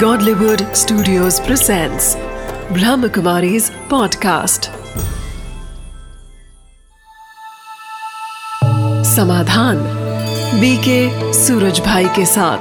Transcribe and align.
Godlywood 0.00 0.74
Studios 0.76 1.40
presents 1.40 2.16
Brahmakumari's 2.70 3.70
podcast. 3.70 4.68
समाधान 9.04 9.76
BK 10.60 11.32
Suraj 11.32 11.80
भाई 11.80 12.04
के 12.04 12.26
साथ। 12.26 12.58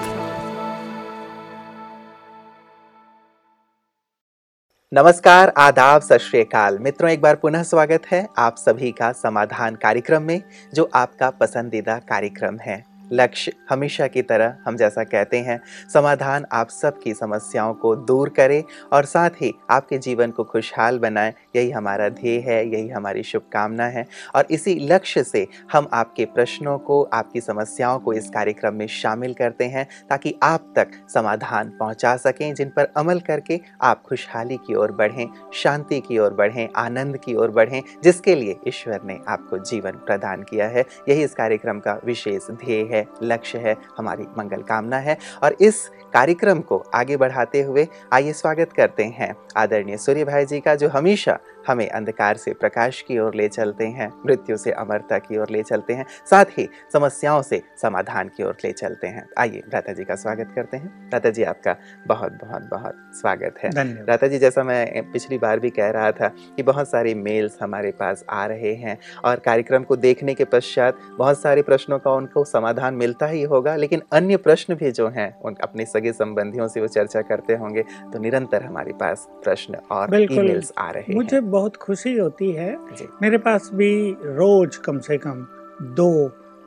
नमस्कार, 4.93 5.53
आदाब, 5.57 6.01
सत 6.01 6.17
श्रीकाल 6.17 6.77
मित्रों, 6.79 7.11
एक 7.11 7.21
बार 7.21 7.35
पुनः 7.35 7.63
स्वागत 7.63 8.01
है 8.11 8.27
आप 8.37 8.55
सभी 8.57 8.91
का 8.91 9.11
समाधान 9.11 9.75
कार्यक्रम 9.75 10.21
में, 10.21 10.43
जो 10.73 10.91
आपका 10.95 11.29
पसंदीदा 11.29 11.97
कार्यक्रम 11.97 12.57
है। 12.57 12.94
लक्ष्य 13.11 13.51
हमेशा 13.69 14.07
की 14.07 14.21
तरह 14.21 14.55
हम 14.65 14.75
जैसा 14.77 15.03
कहते 15.03 15.37
हैं, 15.37 15.59
समाधान 15.93 16.45
आप 16.51 16.69
सबकी 16.69 17.13
समस्याओं 17.13 17.73
को 17.73 17.95
दूर 17.95 18.29
करे 18.29 18.63
और 18.93 19.05
साथ 19.05 19.41
ही 19.41 19.53
आपके 19.69 19.97
जीवन 19.97 20.31
को 20.31 20.43
खुशहाल 20.43 20.99
बनाए। 20.99 21.33
यही 21.55 21.71
हमारा 21.71 22.09
ध्येय 22.09 22.39
है, 22.39 22.57
यही 22.69 22.89
हमारी 22.89 23.23
शुभकामना 23.23 23.85
है 23.85 24.05
और 24.35 24.47
इसी 24.51 24.75
लक्ष्य 24.81 25.23
से 25.23 25.45
हम 25.71 25.87
आपके 25.93 26.25
प्रश्नों 26.25 26.77
को, 26.77 27.01
आपकी 27.03 27.41
समस्याओं 27.41 27.99
को 27.99 28.13
इस 28.13 28.29
कार्यक्रम 28.29 28.75
में 28.75 28.87
शामिल 28.87 29.33
करते 29.33 29.65
हैं 29.65 29.87
ताकि 30.09 30.35
आप 30.43 30.73
तक 30.75 30.91
समाधान 31.13 31.69
पहुँचा 31.79 32.15
सकें, 32.17 32.53
जिन 32.53 32.69
पर 32.69 32.87
अमल 32.97 33.19
करके 33.19 33.59
आप 33.81 34.03
खुशहाली 34.03 34.57
की 34.57 34.75
ओर 34.75 34.91
बढ़ें, 34.91 35.27
शांति 35.53 35.99
की 35.99 36.17
ओर 36.19 36.33
बढ़ें, 36.33 36.67
आनंद 36.75 37.17
की 37.17 37.35
ओर 37.35 37.51
बढ़ें, 37.51 37.81
जिसके 38.03 38.35
लिए 38.35 38.55
ईश्वर 38.67 39.01
ने 39.05 39.19
आपको 39.27 39.57
जीवन 39.59 39.91
प्रदान 39.91 40.43
किया 40.43 40.67
है। 40.67 40.85
यही 41.09 41.23
इस 41.23 41.33
कार्यक्रम 41.33 41.79
का 41.79 41.99
विशेष 42.05 42.49
ध्येय 42.51 42.83
है। 42.91 42.94
है, 42.95 43.05
लक्ष्य 43.23 43.57
है, 43.57 43.75
हमारी 43.97 44.27
मंगल 44.37 44.61
कामना 44.61 44.97
है। 44.97 45.17
और 45.43 45.55
इस 45.61 45.87
कार्यक्रम 46.13 46.59
को 46.59 46.83
आगे 46.93 47.17
बढ़ाते 47.17 47.61
हुए 47.61 47.87
आइए 48.13 48.33
स्वागत 48.33 48.73
करते 48.73 49.03
हैं 49.03 49.33
आदरणीय 49.57 49.97
सूर्य 49.97 50.23
भाई 50.25 50.45
जी 50.45 50.59
का, 50.59 50.75
जो 50.75 50.89
हमेशा 50.89 51.39
हमें 51.67 51.87
अंधकार 51.89 52.37
से 52.37 52.53
प्रकाश 52.53 53.01
की 53.01 53.19
ओर 53.19 53.35
ले 53.35 53.47
चलते 53.47 53.85
हैं 53.87 54.09
मृत्यु 54.25 54.57
से 54.57 54.71
अमरता 54.71 55.17
की 55.17 55.37
ओर 55.37 55.49
ले 55.51 55.63
चलते 55.63 55.93
हैं 55.93 56.05
साथ 56.29 56.45
ही 56.57 56.67
समस्याओं 56.93 57.41
से 57.41 57.61
समाधान 57.81 58.27
की 58.27 58.43
ओर 58.43 58.57
ले 58.65 58.71
चलते 58.71 59.07
हैं। 59.07 59.27
आइए 59.37 59.61
राता 59.73 59.93
जी 59.93 60.03
का 60.03 60.15
स्वागत 60.15 60.51
करते 60.55 60.77
हैं। 60.77 61.09
राता 61.13 61.29
जी 61.29 61.43
आपका 61.43 61.75
बहुत 62.07 62.31
बहुत 62.43 62.61
बहुत 62.61 62.95
स्वागत 63.13 63.55
है। 63.63 63.69
राता 64.05 64.27
जी 64.27 64.39
जैसा 64.39 64.63
मैं 64.63 65.11
पिछली 65.11 65.37
बार 65.37 65.59
भी 65.59 65.69
कह 65.69 65.89
रहा 65.89 66.11
था 66.11 66.27
कि 66.55 66.63
बहुत 66.63 66.89
सारे 66.89 67.13
मेल्स 67.15 67.57
हमारे 67.61 67.91
पास 67.91 68.23
आ 68.29 68.45
रहे 68.45 68.73
हैं 68.73 68.97
और 69.25 69.39
कार्यक्रम 69.39 69.83
को 69.83 69.95
देखने 69.95 70.33
के 70.33 70.45
पश्चात 70.45 70.99
बहुत 71.17 71.41
सारे 71.41 71.61
प्रश्नों 71.61 71.99
का 71.99 72.11
उनको 72.11 72.43
समाधान 72.45 72.93
मिलता 72.93 73.25
ही 73.25 73.43
होगा 73.43 73.75
लेकिन 73.75 74.01
अन्य 74.11 74.37
प्रश्न 74.37 74.75
भी 74.75 74.91
जो 74.91 75.07
हैं 75.07 75.29
उन 75.41 75.55
अपने 75.63 75.85
सगे 75.85 76.11
संबंधियों 76.11 76.67
से 76.67 76.81
वो 76.81 76.87
चर्चा 76.87 77.21
करते 77.21 77.55
होंगे 77.55 77.83
तो 78.13 78.19
निरंतर 78.19 78.63
हमारे 78.63 78.93
पास 78.93 79.27
प्रश्न 79.43 79.75
और 79.91 80.09
ईमेल्स 80.47 80.71
आ 80.77 80.89
रहे 80.91 81.03
हैं। 81.03 81.15
बहुत 81.55 81.75
खुशी 81.75 82.17
होती 82.17 82.51
है। 82.51 82.71
मेरे 83.21 83.37
पास 83.37 83.69
भी 83.73 83.91
रोज 84.35 84.75
कम 84.77 84.99
से 84.99 85.17
कम 85.17 85.45
दो 85.95 86.09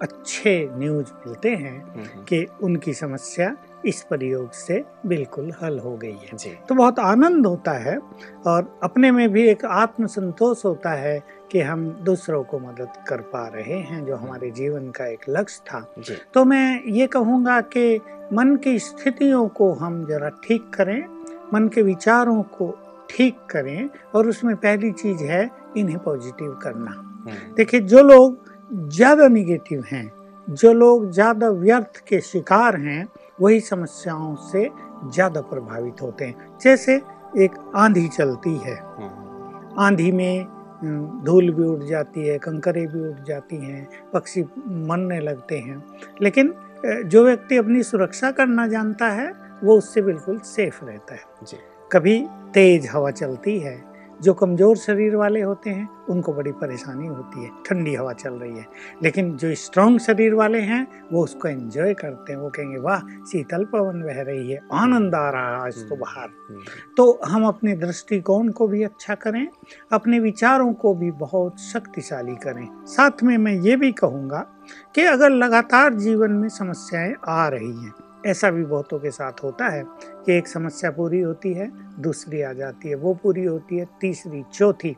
अच्छे 0.03 0.53
न्यूज़ 0.73 1.07
मिलते 1.27 1.51
हैं 1.51 1.79
हम्म, 1.85 2.03
हम्म। 2.03 2.25
कि 2.25 2.47
उनकी 2.63 2.93
समस्या 2.95 3.57
इस 3.87 4.03
प्रयोग 4.03 4.51
से 4.53 4.83
बिल्कुल 5.07 5.51
हल 5.63 5.79
हो 5.79 5.97
गई 5.97 6.17
है। 6.25 6.55
तो 6.69 6.75
बहुत 6.75 6.99
आनंद 6.99 7.47
होता 7.47 7.73
है 7.73 7.99
और 8.47 8.79
अपने 8.83 9.11
में 9.11 9.29
भी 9.29 9.47
एक 9.49 9.65
आत्मसंतोष 9.65 10.65
होता 10.65 10.91
है 10.91 11.23
कि 11.53 11.61
हम 11.61 11.89
दूसरों 12.05 12.43
को 12.45 12.59
मदद 12.59 12.93
कर 13.09 13.21
पा 13.33 13.47
रहे 13.49 13.79
हैं 13.81 14.05
जो 14.07 14.17
हमारे 14.17 14.51
जीवन 14.51 14.91
का 14.91 15.07
एक 15.07 15.25
लक्ष्य 15.29 15.63
था। 15.67 15.81
तो 16.35 16.45
मैं 16.45 16.83
ये 16.85 17.07
कहूँगा 17.07 17.61
कि 17.61 18.01
मन 18.33 18.57
की 18.57 18.79
स्थितियों 18.79 19.49
को 19.49 19.73
हम 19.73 20.05
जरा 20.07 20.29
ठीक 20.29 20.71
करें 20.75 21.01
मन 21.55 21.69
के 21.69 21.83
विचारों 21.83 22.43
को 22.43 22.67
ठीक 23.11 23.39
करें 23.51 23.89
और 24.15 24.29
उसमें 24.29 24.55
पहली 24.57 24.91
चीज़ 24.93 25.23
है 25.25 25.49
इन्हें 25.77 25.99
पॉजिटिव 25.99 26.51
करना। 26.63 26.91
हम्म। 26.91 27.55
देखिए 27.57 27.81
जो 27.83 28.03
लोग 28.03 28.47
ज़्यादा 28.91 29.29
निगेटिव 29.29 29.85
हैं 29.93 30.11
जो 30.49 30.73
लोग 30.73 31.11
ज़्यादा 31.11 31.49
व्यर्थ 31.51 32.03
के 32.09 32.21
शिकार 32.21 32.77
हैं 32.77 33.07
वही 33.41 33.61
समस्याओं 33.61 34.35
से 34.43 34.69
ज़्यादा 35.07 35.41
प्रभावित 35.41 36.03
होते 36.03 36.25
हैं। 36.25 36.59
जैसे 36.63 36.95
एक 37.39 37.59
आंधी 37.77 38.07
चलती 38.09 38.57
है। 38.57 38.75
हम्म। 38.75 39.81
आंधी 39.81 40.11
में 40.13 40.47
धूल 41.25 41.51
भी 41.51 41.65
उड़ 41.65 41.83
जाती 41.85 42.27
है 42.27 42.39
कंकरे 42.39 42.87
भी 42.87 43.01
उड़ 43.01 43.25
जाती 43.27 43.57
हैं 43.57 43.89
पक्षी 44.13 44.43
मरने 44.89 45.21
लगते 45.21 45.59
हैं। 45.59 45.83
लेकिन 46.23 46.55
जो 47.07 47.25
व्यक्ति 47.25 47.57
अपनी 47.57 47.83
सुरक्षा 47.83 48.31
करना 48.31 48.67
जानता 48.67 49.09
है 49.11 49.33
वो 49.65 49.77
उससे 49.79 50.03
बिल्कुल 50.03 50.39
सेफ़ 50.47 50.85
रहता 50.85 51.15
है। 51.15 51.21
जी। 51.45 51.57
कभी 51.93 52.19
तेज 52.55 52.89
हवा 52.93 53.11
चलती 53.11 53.59
है 53.59 53.77
जो 54.23 54.33
कमज़ोर 54.35 54.77
शरीर 54.77 55.15
वाले 55.17 55.41
होते 55.41 55.71
हैं 55.71 55.89
उनको 56.11 56.33
बड़ी 56.33 56.53
परेशानी 56.53 57.07
होती 57.07 57.45
है 57.45 57.51
ठंडी 57.67 57.95
हवा 57.95 58.13
चल 58.13 58.33
रही 58.33 58.57
है। 58.59 58.65
लेकिन 59.03 59.31
जो 59.37 59.55
स्ट्रॉन्ग 59.55 60.01
शरीर 60.01 60.35
वाले 60.35 60.61
हैं 60.61 60.87
वो 61.13 61.23
उसको 61.25 61.49
एंजॉय 61.49 61.95
करते 61.95 62.33
हैं 62.33 62.39
वो 62.41 62.49
कहेंगे 62.49 62.79
वाह 62.79 63.01
शीतल 63.25 63.65
पवन 63.65 64.03
बह 64.03 64.21
रही 64.23 64.51
है 64.53 64.59
आनंद 64.73 65.15
आ 65.15 65.29
रहा 65.31 65.55
है 65.55 65.61
आज 65.61 65.77
तो 65.79 65.95
हम्म, 65.95 66.01
बाहर। 66.01 66.29
हम्म। 66.51 66.63
तो 66.97 67.21
हम 67.27 67.47
अपने 67.47 67.77
दृष्टिकोण 67.77 68.49
को 68.49 68.69
भी 68.69 68.83
अच्छा 68.83 69.15
करें 69.15 69.47
अपने 69.93 70.19
विचारों 70.19 70.73
को 70.73 70.95
भी 70.95 71.11
बहुत 71.11 71.61
शक्तिशाली 71.61 72.35
करें। 72.37 72.69
साथ 72.87 73.23
में 73.23 73.37
मैं 73.39 73.53
ये 73.53 73.77
भी 73.77 73.93
कहूँगा 73.93 74.45
कि 74.95 75.05
अगर 75.05 75.31
लगातार 75.31 75.95
जीवन 75.95 76.33
में 76.33 76.49
समस्याएँ 76.49 77.15
आ 77.29 77.49
रही 77.49 77.73
हैं 77.77 77.93
ऐसा 78.27 78.51
भी 78.51 78.65
बहुतों 78.65 78.99
के 78.99 79.11
साथ 79.11 79.43
होता 79.43 79.69
है 79.69 79.85
कि 80.27 80.37
एक 80.39 80.49
समस्या 80.49 80.91
पूरी 80.91 81.21
होती 81.21 81.53
है 81.53 81.71
दूसरी 82.01 82.43
आ 82.43 82.53
जाती 82.53 82.89
है 82.89 82.95
वो 82.95 83.15
पूरी 83.15 83.45
होती 83.45 83.79
है 83.79 83.87
तीसरी 84.01 84.43
चौथी। 84.55 84.97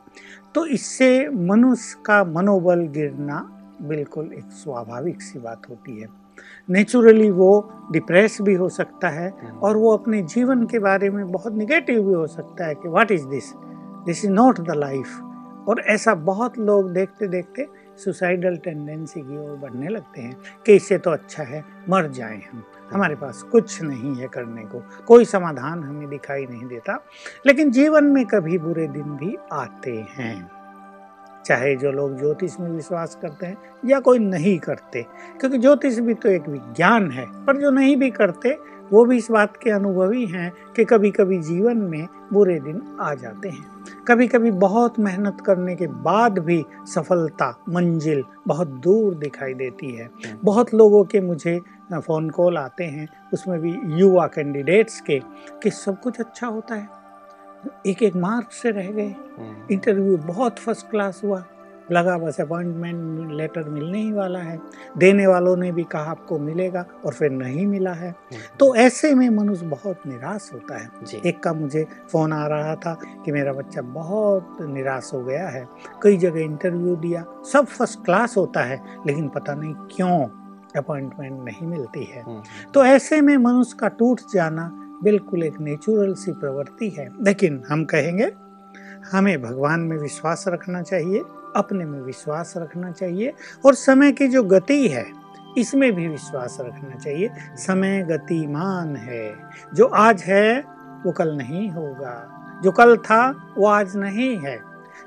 तो 0.54 0.66
इससे 0.66 1.28
मनुष्य 1.28 2.02
का 2.06 2.24
मनोबल 2.24 2.80
गिरना 2.80 3.40
बिल्कुल 3.82 4.32
एक 4.32 4.50
स्वाभाविक 4.52 5.22
सी 5.22 5.38
बात 5.38 5.62
होती 5.70 6.00
है। 6.00 6.06
नेचुरली 6.70 7.30
वो 7.30 7.72
डिप्रेस 7.92 8.38
भी 8.42 8.54
हो 8.54 8.68
सकता 8.68 9.08
है 9.08 9.28
हम्म। 9.30 9.58
और 9.58 9.76
वो 9.76 9.96
अपने 9.96 10.22
जीवन 10.22 10.66
के 10.66 10.78
बारे 10.78 11.10
में 11.10 11.26
बहुत 11.32 11.54
निगेटिव 11.54 12.02
भी 12.02 12.14
हो 12.14 12.26
सकता 12.26 12.66
है 12.66 12.74
कि 12.74 12.88
what 12.88 13.10
is 13.10 13.26
this 13.26 13.52
this 14.06 14.24
is 14.24 14.32
not 14.32 14.60
the 14.60 14.74
life 14.76 15.20
और 15.68 15.80
ऐसा 15.80 16.14
बहुत 16.14 16.58
लोग 16.58 16.90
देखते 16.92 17.28
देखते 17.28 17.66
सुसाइडल 18.04 18.56
टेंडेंसी 18.56 19.20
की 19.20 19.36
ओर 19.36 19.56
बढ़ने 19.56 19.88
लगते 19.88 20.20
हैं 20.20 20.36
कि 20.66 20.74
इससे 20.74 20.98
तो 20.98 21.10
अच्छा 21.10 21.42
है 21.42 21.64
मर 21.88 22.08
जाएँ 22.08 22.40
हम। 22.52 22.62
हमारे 22.92 23.14
पास 23.14 23.42
कुछ 23.42 23.82
नहीं 23.82 24.14
है 24.14 24.28
करने 24.28 24.62
को। 24.62 24.82
कोई 25.06 25.24
समाधान 25.24 25.84
हमें 25.84 26.08
दिखाई 26.08 26.46
नहीं 26.46 26.66
देता। 26.66 27.04
लेकिन 27.46 27.70
जीवन 27.70 28.04
में 28.04 28.26
कभी 28.26 28.58
बुरे 28.58 28.88
दिन 28.88 29.02
भी 29.02 29.36
आते 29.52 30.06
हैं। 30.14 30.50
चाहे 31.44 31.76
जो 31.76 31.92
लोग 31.92 32.18
ज्योतिष 32.18 32.60
में 32.60 32.70
विश्वास 32.70 33.18
करते 33.22 33.46
हैं 33.46 33.56
या 33.84 34.00
कोई 34.00 34.18
नहीं 34.18 34.58
करते। 34.58 35.06
क्योंकि 35.40 35.58
ज्योतिष 35.58 35.98
भी 35.98 36.14
तो 36.14 36.28
एक 36.28 36.48
विज्ञान 36.48 37.10
है। 37.10 37.44
पर 37.44 37.56
जो 37.56 37.70
नहीं 37.70 37.96
भी 37.96 38.10
करते 38.10 38.80
वो 38.92 39.04
भी 39.04 39.16
इस 39.16 39.30
बात 39.30 39.56
के 39.56 39.70
अनुभवी 39.70 40.26
हैं 40.26 40.52
कि 40.76 40.84
कभी 40.84 41.10
कभी 41.10 41.38
जीवन 41.38 41.76
में 41.76 42.06
बुरे 42.32 42.60
दिन 42.60 42.82
आ 43.00 43.14
जाते 43.14 43.48
हैं। 43.48 43.66
कभी 44.08 44.28
कभी 44.28 44.50
बहुत 44.50 44.98
मेहनत 44.98 45.36
करने 45.46 45.76
के 45.76 45.86
बाद 45.86 46.38
भी 46.38 46.64
सफलता 46.84 47.60
मंजिल 47.68 48.24
बहुत 48.46 48.68
दूर 48.68 49.14
दिखाई 49.14 49.54
देती 49.54 49.94
है। 49.94 50.04
हम्म। 50.04 50.38
बहुत 50.44 50.74
लोगों 50.74 51.04
के 51.04 51.20
मुझे 51.20 51.60
फ़ोन 51.98 52.30
कॉल 52.30 52.58
आते 52.58 52.84
हैं 52.84 53.08
उसमें 53.32 53.60
भी 53.60 53.78
युवा 53.84 54.26
कैंडिडेट्स 54.26 55.00
के 55.00 55.20
कि 55.62 55.70
सब 55.70 56.00
कुछ 56.00 56.20
अच्छा 56.20 56.46
होता 56.46 56.74
है। 56.74 56.88
एक 57.86 58.02
एक 58.02 58.16
मार्क 58.16 58.52
से 58.52 58.70
रह 58.70 58.90
गए। 58.90 59.14
इंटरव्यू 59.70 60.16
हम्म। 60.16 60.26
बहुत 60.26 60.58
फ़र्स्ट 60.58 60.90
क्लास 60.90 61.20
हुआ। 61.24 61.44
लगा 61.92 62.18
बस 62.18 62.40
अपॉइंटमेंट 62.40 63.30
लेटर 63.32 63.64
मिलने 63.68 63.98
ही 63.98 64.12
वाला 64.12 64.38
है। 64.38 64.60
देने 64.98 65.26
वालों 65.26 65.56
ने 65.56 65.72
भी 65.72 65.84
कहा 65.84 66.02
आपको 66.02 66.38
मिलेगा 66.38 66.84
और 67.04 67.12
फिर 67.12 67.30
नहीं 67.30 67.66
मिला 67.66 67.92
है। 67.92 68.10
हम्म। 68.10 68.56
तो 68.60 68.74
ऐसे 68.74 69.14
में 69.14 69.30
मनुष्य 69.30 69.66
बहुत 69.66 70.02
निराश 70.06 70.50
होता 70.54 70.78
है। 70.78 70.88
एक 71.26 71.42
का 71.42 71.52
मुझे 71.52 71.86
फ़ोन 72.12 72.32
आ 72.32 72.46
रहा 72.46 72.74
था 72.76 72.98
कि 73.24 73.32
मेरा 73.32 73.52
बच्चा 73.52 73.82
बहुत 73.82 74.58
निराश 74.60 75.10
हो 75.14 75.24
गया 75.24 75.48
है। 75.48 75.68
कई 76.02 76.16
जगह 76.16 76.40
इंटरव्यू 76.40 76.96
दिया। 76.96 77.24
सब 77.52 77.64
फ़र्स्ट 77.64 78.04
क्लास 78.04 78.36
होता 78.36 78.60
है 78.60 78.82
लेकिन 79.06 79.28
पता 79.28 79.54
नहीं 79.54 79.74
क्यों। 79.74 80.39
अपॉइंटमेंट 80.78 81.44
नहीं 81.44 81.68
मिलती 81.68 82.04
है। 82.04 82.22
हम्म, 82.22 82.36
हम्म। 82.36 82.72
तो 82.74 82.84
ऐसे 82.84 83.20
में 83.20 83.36
मनुष्य 83.36 83.76
का 83.80 83.88
टूट 83.88 84.20
जाना 84.34 84.86
बिल्कुल 85.02 85.42
एक 85.42 85.60
नेचुरल 85.60 86.14
सी 86.14 86.32
प्रवृत्ति 86.32 86.88
है। 86.88 87.08
लेकिन 87.22 87.62
हम 87.68 87.84
कहेंगे 87.84 88.32
हमें 89.12 89.42
भगवान 89.42 89.80
में 89.80 89.98
विश्वास 89.98 90.44
रखना 90.48 90.82
चाहिए 90.82 91.22
अपने 91.56 91.84
में 91.84 92.00
विश्वास 92.00 92.54
रखना 92.56 92.92
चाहिए 92.92 93.34
और 93.66 93.74
समय 93.74 94.12
की 94.12 94.28
जो 94.28 94.42
गति 94.42 94.88
है 94.88 95.06
इसमें 95.58 95.92
भी 95.92 96.08
विश्वास 96.08 96.56
रखना 96.60 96.98
चाहिए। 96.98 97.30
समय 97.56 98.02
गतिमान 98.02 98.96
है। 98.96 99.36
जो 99.74 99.84
आज 99.86 100.22
है 100.22 100.64
वो 101.06 101.12
कल 101.12 101.36
नहीं 101.36 101.70
होगा। 101.70 102.36
जो 102.62 102.72
कल 102.72 102.96
था 102.96 103.54
वो 103.58 103.66
आज 103.66 103.96
नहीं 103.96 104.38
है। 104.38 104.60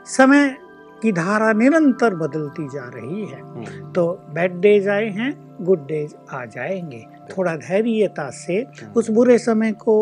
समय 0.05 0.57
की 1.03 1.11
धारा 1.11 1.51
निरंतर 1.53 2.15
बदलती 2.15 2.67
जा 2.69 2.89
रही 2.95 3.25
है 3.25 3.39
हम्म। 3.41 3.91
तो 3.91 4.07
बैड 4.33 4.59
डेज़ 4.59 4.89
आए 4.89 5.09
हैं 5.09 5.33
गुड 5.61 5.85
डेज़ 5.87 6.13
आ 6.31 6.43
जाएँगे 6.45 7.05
थोड़ा 7.31 7.55
धैर्यता 7.57 8.29
से 8.35 8.57
हम्म। 8.59 8.91
उस 8.95 9.09
बुरे 9.09 9.37
समय 9.39 9.71
को 9.71 9.95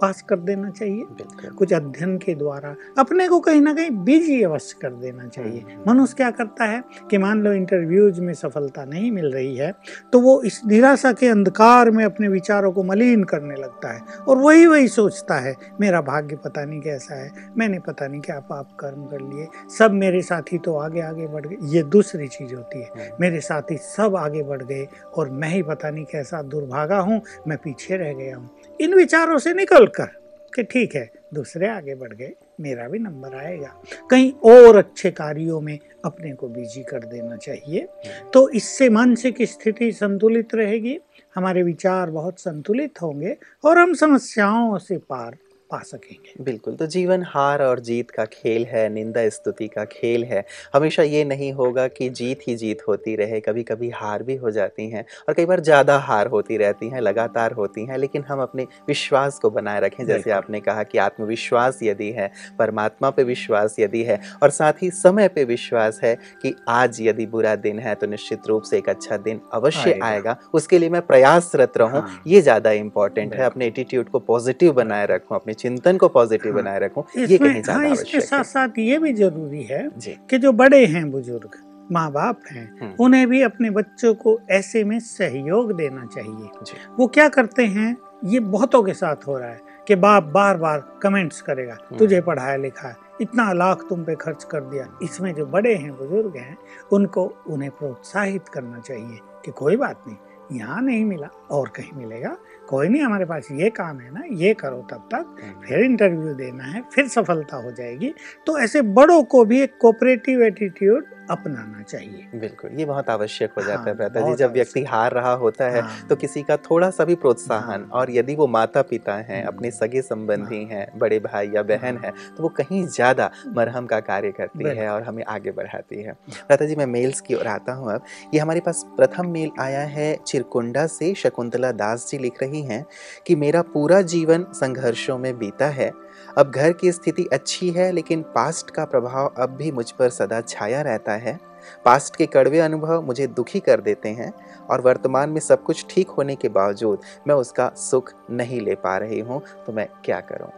पास 0.00 0.22
कर 0.22 0.36
देना 0.40 0.70
चाहिए। 0.70 1.04
कुछ 1.50 1.72
अध्ययन 1.72 2.16
के 2.18 2.34
द्वारा 2.34 2.74
अपने 2.98 3.28
को 3.28 3.40
कहीं 3.40 3.60
ना 3.60 3.72
कहीं 3.74 3.90
बिज़ी 4.04 4.42
अवश्य 4.42 4.76
कर 4.82 4.92
देना 4.92 5.26
चाहिए। 5.26 5.60
हम्म। 5.60 5.90
मनुष्य 5.90 6.14
क्या 6.16 6.30
करता 6.30 6.64
है 6.64 6.82
कि 7.10 7.18
मान 7.18 7.42
लो 7.42 7.52
इंटरव्यूज़ 7.52 8.20
में 8.20 8.32
सफलता 8.34 8.84
नहीं 8.84 9.10
मिल 9.12 9.26
रही 9.32 9.56
है 9.56 9.72
तो 10.12 10.20
वो 10.20 10.40
इस 10.42 10.60
निराशा 10.66 11.12
के 11.12 11.28
अंधकार 11.28 11.90
में 11.90 12.04
अपने 12.04 12.28
विचारों 12.28 12.72
को 12.72 12.82
मलिन 12.82 13.24
करने 13.24 13.54
लगता 13.54 13.92
है 13.92 14.00
और 14.28 14.36
वही 14.36 14.66
वही 14.66 14.88
सोचता 14.88 15.38
है 15.38 15.54
मेरा 15.80 16.00
भाग्य 16.00 16.36
पता 16.36 16.64
नहीं 16.64 16.80
कैसा 16.80 17.14
है 17.14 17.30
मैंने 17.58 17.78
पता 17.78 18.06
नहीं 18.06 18.20
क्या 18.20 18.38
पाप 18.40 18.76
कर्म 18.80 19.04
कर 19.04 19.20
लिए 19.20 19.46
सब 19.78 19.92
मेरे 19.92 20.22
साथी 20.22 20.58
तो 20.58 20.74
आगे 20.76 21.00
आगे 21.00 21.26
बढ़ 21.26 21.46
गए 21.46 21.56
ये 21.76 21.82
दूसरी 21.82 22.28
चीज़ 22.28 22.54
होती 22.54 22.78
है। 22.78 22.88
हम्म। 22.88 23.16
मेरे 23.20 23.40
साथी 23.40 23.76
सब 23.76 24.16
आगे 24.16 24.42
बढ़ 24.42 24.62
गए 24.62 24.86
और 25.16 25.30
मैं 25.30 25.48
ही 25.48 25.62
पता 25.62 25.90
नहीं 25.90 26.04
कैसा 26.04 26.42
दुर्भागा 26.42 26.98
हूँ 26.98 27.20
मैं 27.48 27.58
पीछे 27.58 27.96
रह 27.96 28.12
गया 28.12 28.36
हूँ। 28.36 28.50
इन 28.80 28.94
विचारों 28.94 29.38
से 29.38 29.52
निकल 29.54 29.86
कर 29.86 30.06
कि 30.54 30.62
ठीक 30.62 30.94
है, 30.94 31.10
दूसरे 31.34 31.68
आगे 31.68 31.94
बढ़ 31.94 32.12
गए, 32.12 32.32
मेरा 32.60 32.88
भी 32.88 32.98
नंबर 32.98 33.34
आएगा। 33.34 33.82
कहीं 34.10 34.32
और 34.44 34.76
अच्छे 34.76 35.10
कार्यों 35.10 35.60
में 35.60 35.78
अपने 36.04 36.32
को 36.32 36.48
बिज़ी 36.48 36.82
कर 36.82 37.04
देना 37.04 37.36
चाहिए। 37.36 37.86
तो 38.32 38.48
इससे 38.48 38.88
मानसिक 38.88 39.42
स्थिति 39.42 39.92
संतुलित 39.92 40.54
रहेगी, 40.54 40.98
हमारे 41.34 41.62
विचार 41.62 42.10
बहुत 42.10 42.40
संतुलित 42.40 43.02
होंगे 43.02 43.36
और 43.64 43.78
हम 43.78 43.94
समस्याओं 43.94 44.78
से 44.78 44.98
पार 44.98 45.36
पा 45.70 45.78
सकेंगे। 45.84 46.42
बिल्कुल 46.44 46.74
तो 46.74 46.86
जीवन 46.86 47.22
हार 47.26 47.62
और 47.62 47.80
जीत 47.80 48.10
का 48.10 48.24
खेल 48.24 48.64
है 48.66 48.88
निंदा 48.88 49.28
स्तुति 49.28 49.66
का 49.68 49.84
खेल 49.86 50.24
है। 50.24 50.44
हमेशा 50.74 51.02
ये 51.04 51.24
नहीं 51.24 51.52
होगा 51.52 51.86
कि 51.88 52.08
जीत 52.10 52.40
ही 52.48 52.54
जीत 52.56 52.82
होती 52.88 53.14
रहे 53.16 53.40
कभी 53.40 53.62
कभी 53.64 53.90
हार 53.92 54.22
भी 54.22 54.36
हो 54.36 54.50
जाती 54.50 54.88
हैं 54.90 55.04
और 55.28 55.34
कई 55.34 55.46
बार 55.46 55.60
ज़्यादा 55.60 55.96
हार 56.00 56.26
होती 56.26 56.56
रहती 56.56 56.88
हैं 56.88 57.00
लगातार 57.00 57.52
होती 57.52 57.84
हैं 57.86 57.98
लेकिन 57.98 58.24
हम 58.24 58.40
अपने 58.42 58.66
विश्वास 58.88 59.38
को 59.38 59.50
बनाए 59.50 59.80
रखें। 59.80 60.04
जैसे 60.06 60.30
आपने 60.32 60.60
कहा 60.60 60.82
कि 60.84 60.98
आत्मविश्वास 60.98 61.78
यदि 61.82 62.10
है 62.10 62.30
परमात्मा 62.58 63.10
पर 63.10 63.24
विश्वास 63.24 63.76
यदि 63.78 64.02
है 64.02 64.20
और 64.42 64.50
साथ 64.50 64.82
ही 64.82 64.90
समय 64.92 65.28
पर 65.28 65.44
विश्वास 65.46 66.00
है 66.02 66.14
कि 66.42 66.54
आज 66.70 67.00
यदि 67.00 67.26
बुरा 67.26 67.54
दिन 67.58 67.78
है 67.78 67.94
तो 67.94 68.06
निश्चित 68.06 68.46
रूप 68.46 68.62
से 68.62 68.78
एक 68.78 68.88
अच्छा 68.88 69.16
दिन 69.18 69.40
अवश्य 69.54 69.98
आएगा। 70.02 70.36
उसके 70.54 70.78
लिए 70.78 70.88
मैं 70.88 71.02
प्रयासरत 71.04 71.76
रहूँ। 71.78 72.00
हाँ। 72.00 72.22
ये 72.26 72.40
ज़्यादा 72.42 72.70
इंपॉर्टेंट 72.72 73.34
है। 73.34 73.44
अपने 73.44 73.66
एटीट्यूड 73.66 74.08
को 74.08 74.18
पॉजिटिव 74.22 74.72
बनाए 74.74 75.06
रखूँ 75.06 75.36
अपने 75.36 75.54
चिंतन 75.58 75.96
को 75.96 76.08
पॉजिटिव 76.08 76.52
हाँ, 76.52 76.62
बनाए 76.62 76.78
रखूँ 76.78 77.04
ये 77.18 77.38
कहीं 77.38 77.62
हाँ, 77.62 77.86
इसके 77.86 78.20
साथ 78.20 78.44
साथ 78.44 78.78
ये 78.78 78.98
भी 78.98 79.12
ज़रूरी 79.12 79.62
है 79.62 79.88
कि 80.30 80.38
जो 80.38 80.52
बड़े 80.52 80.84
हैं 80.86 81.10
बुज़ुर्ग 81.10 81.58
माँ 81.92 82.10
बाप 82.12 82.40
हैं 82.50 82.66
हम्म। 82.80 82.94
उन्हें 83.00 83.26
भी 83.26 83.42
अपने 83.42 83.70
बच्चों 83.70 84.14
को 84.14 84.38
ऐसे 84.50 84.82
में 84.84 84.98
सहयोग 85.00 85.72
देना 85.72 86.04
चाहिए। 86.06 86.84
वो 86.98 87.06
क्या 87.06 87.28
करते 87.28 87.66
हैं 87.66 87.96
ये 88.24 88.40
बहुतों 88.40 88.82
के 88.82 88.94
साथ 88.94 89.26
हो 89.26 89.38
रहा 89.38 89.48
है 89.48 89.60
कि 89.88 89.94
बाप 89.94 90.22
बार 90.24 90.56
बार 90.56 90.82
कमेंट्स 91.02 91.40
करेगा 91.40 91.72
हम्म। 91.72 91.98
तुझे 91.98 92.20
पढ़ाया 92.20 92.56
लिखा 92.56 92.88
है 92.88 92.96
इतना 93.20 93.52
लाख 93.52 93.84
तुम 93.88 94.04
पे 94.04 94.14
खर्च 94.14 94.44
कर 94.44 94.60
दिया। 94.60 94.88
इसमें 95.02 95.32
जो 95.34 95.46
बड़े 95.46 95.74
हैं 95.74 95.96
बुज़ुर्ग 95.96 96.36
हैं 96.36 96.56
उनको 96.92 97.24
उन्हें 97.46 97.70
प्रोत्साहित 97.70 98.48
करना 98.48 98.80
चाहिए 98.80 99.18
कि 99.44 99.52
कोई 99.52 99.76
बात 99.76 100.02
नहीं 100.06 100.16
यहाँ 100.52 100.82
नहीं 100.82 101.04
मिला 101.04 101.26
और 101.50 101.68
कहीं 101.68 101.92
मिलेगा। 101.92 102.36
कोई 102.68 102.88
नहीं 102.88 103.02
हमारे 103.02 103.24
पास 103.24 103.48
ये 103.52 103.70
काम 103.70 103.98
है 103.98 104.14
ना 104.14 104.22
ये 104.32 104.54
करो 104.54 104.86
तब 104.90 105.08
तक। 105.14 105.36
हम्म। 105.44 105.66
फिर 105.66 105.78
इंटरव्यू 105.78 106.34
देना 106.34 106.64
है 106.64 106.82
फिर 106.94 107.08
सफलता 107.08 107.56
हो 107.56 107.72
जाएगी। 107.72 108.14
तो 108.46 108.58
ऐसे 108.58 108.82
बड़ों 108.82 109.22
को 109.22 109.44
भी 109.44 109.60
एक 109.60 109.78
कोऑपरेटिव 109.80 110.42
एटीट्यूड 110.42 111.06
अपनाना 111.30 111.82
चाहिए। 111.82 112.26
बिल्कुल 112.34 112.70
ये 112.78 112.84
बहुत 112.84 113.10
आवश्यक 113.10 113.52
हो 113.56 113.62
जाता 113.62 113.90
हाँ, 113.92 114.08
है 114.16 114.24
जी 114.24 114.34
जब 114.36 114.52
व्यक्ति 114.52 114.82
हार 114.84 115.12
रहा 115.12 115.32
होता 115.34 115.68
है 115.70 115.80
हाँ, 115.80 116.06
तो 116.08 116.16
किसी 116.16 116.42
का 116.42 116.56
थोड़ा 116.60 116.90
सा 116.90 117.04
भी 117.04 117.14
प्रोत्साहन 117.16 117.80
हाँ, 117.82 117.88
और 117.92 118.10
यदि 118.10 118.34
वो 118.34 118.46
माता 118.48 118.82
पिता 118.82 119.14
हैं। 119.14 119.38
हम्म। 119.38 119.46
अपने 119.48 119.70
सगे 119.70 120.02
संबंधी 120.02 120.62
हाँ, 120.64 120.72
हैं 120.72 120.98
बड़े 120.98 121.18
भाई 121.20 121.50
या 121.54 121.62
बहन 121.64 121.96
हाँ। 121.96 122.04
है 122.04 122.12
तो 122.36 122.42
वो 122.42 122.48
कहीं 122.56 122.84
ज़्यादा 122.86 123.30
मरहम 123.56 123.86
का 123.86 124.00
कार्य 124.02 124.30
करती 124.32 124.68
है 124.68 124.88
और 124.90 125.02
हमें 125.02 125.24
आगे 125.26 125.50
बढ़ाती 125.52 126.02
है। 126.02 126.12
प्राता 126.38 126.66
जी 126.66 126.76
मैं 126.76 126.86
मेल्स 126.86 127.20
की 127.20 127.34
ओर 127.34 127.46
आता 127.46 127.72
हूँ 127.72 127.92
अब। 127.92 128.04
ये 128.34 128.40
हमारे 128.40 128.60
पास 128.60 128.84
प्रथम 128.96 129.30
मेल 129.30 129.50
आया 129.60 129.82
है 129.88 130.14
चिरकुंडा 130.26 130.86
से 130.88 131.14
शकुंतला 131.14 131.72
दास 131.74 132.08
जी 132.10 132.18
लिख 132.18 132.42
रही 132.42 132.62
हैं 132.62 132.84
कि 133.26 133.34
मेरा 133.36 133.62
पूरा 133.74 134.00
जीवन 134.06 134.46
संघर्षों 134.54 135.18
में 135.18 135.36
बीता 135.38 135.68
है 135.70 135.90
अब 136.38 136.50
घर 136.50 136.72
की 136.72 136.92
स्थिति 136.92 137.24
अच्छी 137.32 137.70
है 137.70 137.92
लेकिन 137.92 138.22
पास्ट 138.22 138.70
का 138.70 138.84
प्रभाव 138.84 139.34
अब 139.38 139.50
भी 139.50 139.70
मुझ 139.72 139.90
पर 139.90 140.08
सदा 140.08 140.40
छाया 140.40 140.80
रहता 140.82 141.12
है। 141.12 141.38
पास्ट 141.84 142.16
के 142.16 142.26
कड़वे 142.26 142.60
अनुभव 142.60 143.02
मुझे 143.02 143.26
दुखी 143.26 143.60
कर 143.60 143.80
देते 143.80 144.08
हैं 144.08 144.32
और 144.70 144.80
वर्तमान 144.80 145.30
में 145.30 145.40
सब 145.40 145.62
कुछ 145.62 145.86
ठीक 145.90 146.08
होने 146.08 146.36
के 146.36 146.48
बावजूद 146.48 147.00
मैं 147.28 147.34
उसका 147.34 147.68
सुख 147.76 148.12
नहीं 148.30 148.60
ले 148.60 148.74
पा 148.74 148.96
रही 148.96 149.20
हूँ 149.20 149.42
तो 149.66 149.72
मैं 149.72 149.88
क्या 150.04 150.20
करूँ? 150.20 150.50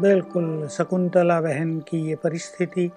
बिल्कुल 0.00 0.68
शकुंतला 0.68 1.40
बहन 1.40 1.78
की 1.80 1.98
ये 1.98 2.14
परिस्थिति 2.14 2.90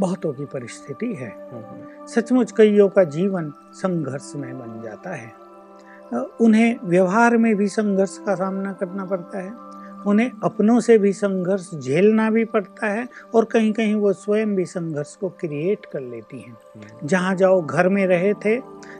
बहुतों 0.00 0.32
की 0.32 0.44
परिस्थिति 0.44 1.14
है। 1.14 1.28
हम्म, 1.28 1.64
हम्म। 1.64 2.06
सचमुच 2.06 2.52
कईयों 2.52 2.88
का 2.88 3.04
जीवन 3.04 3.52
संघर्ष 3.72 4.32
में 4.36 4.58
बन 4.58 4.82
जाता 4.82 5.14
है। 5.14 5.32
उन्हें 6.40 6.76
व्यवहार 6.84 7.36
में 7.36 7.56
भी 7.56 7.68
संघर्ष 7.68 8.18
का 8.18 8.34
सामना 8.34 8.72
करना 8.72 9.04
पड़ता 9.04 9.38
है। 9.38 9.52
उन्हें 10.06 10.30
अपनों 10.44 10.78
से 10.80 10.96
भी 10.98 11.12
संघर्ष 11.12 11.70
झेलना 11.74 12.30
भी 12.30 12.44
पड़ता 12.44 12.86
है 12.86 13.06
और 13.34 13.44
कहीं 13.44 13.72
कहीं 13.72 13.94
वो 13.94 14.12
स्वयं 14.12 14.54
भी 14.56 14.64
संघर्ष 14.64 15.14
को 15.16 15.28
क्रिएट 15.40 15.86
कर 15.86 16.00
लेती 16.00 16.38
हैं। 16.38 16.56
हम्म। 16.74 17.06
जहाँ 17.06 17.34
जाओ 17.34 17.60
घर 17.62 17.88
में 17.88 18.06
रहे 18.06 18.32
थे 18.34 18.58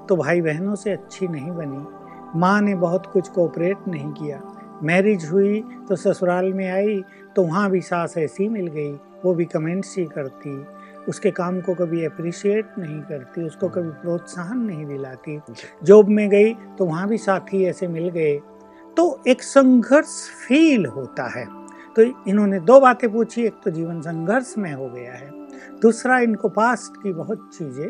तो 0.08 0.16
भाई 0.16 0.40
बहनों 0.40 0.74
से 0.74 0.92
अच्छी 0.92 1.28
नहीं 1.28 1.50
बनी। 1.50 2.38
माँ 2.40 2.60
ने 2.60 2.74
बहुत 2.74 3.06
कुछ 3.06 3.28
कोऑपरेट 3.28 3.88
नहीं 3.88 4.12
किया। 4.12 4.40
मैरिज 4.82 5.24
हुई 5.32 5.60
तो 5.88 5.96
ससुराल 5.96 6.52
में 6.52 6.68
आई 6.70 7.02
तो 7.36 7.42
वहाँ 7.42 7.70
भी 7.70 7.80
सास 7.80 8.16
ऐसी 8.18 8.48
मिल 8.48 8.66
गई 8.66 8.92
वो 9.24 9.34
भी 9.34 9.44
कमेंट्स 9.44 9.96
ही 9.98 10.04
करती। 10.04 10.64
उसके 11.08 11.30
काम 11.30 11.60
को 11.60 11.74
कभी 11.74 12.04
अप्रिशिएट 12.04 12.78
नहीं 12.78 13.00
करती 13.00 13.46
उसको 13.46 13.66
हम्म। 13.66 13.80
कभी 13.80 13.90
प्रोत्साहन 14.02 14.58
नहीं 14.58 14.86
दिलाती। 14.86 15.38
जॉब 15.84 16.08
में 16.08 16.28
गई 16.30 16.52
तो 16.78 16.84
वहाँ 16.84 17.08
भी 17.08 17.18
साथी 17.18 17.64
ऐसे 17.64 17.88
मिल 17.88 18.08
गए। 18.08 18.40
तो 18.96 19.22
एक 19.28 19.42
संघर्ष 19.42 20.28
फील 20.46 20.86
होता 20.86 21.26
है। 21.28 21.46
तो 21.96 22.02
इन्होंने 22.02 22.60
दो 22.60 22.80
बातें 22.80 23.12
पूछी 23.12 23.42
एक 23.42 23.54
तो 23.64 23.70
जीवन 23.70 24.00
संघर्ष 24.00 24.54
में 24.58 24.72
हो 24.72 24.88
गया 24.88 25.12
है 25.12 25.30
दूसरा 25.80 26.18
इनको 26.18 26.48
पास्ट 26.48 27.02
की 27.02 27.12
बहुत 27.12 27.50
चीज़ें 27.58 27.88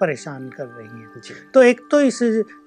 परेशान 0.00 0.48
कर 0.48 0.66
रही 0.66 1.00
हैं। 1.00 1.50
तो 1.54 1.62
एक 1.62 1.80
तो 1.90 2.00
इस 2.00 2.18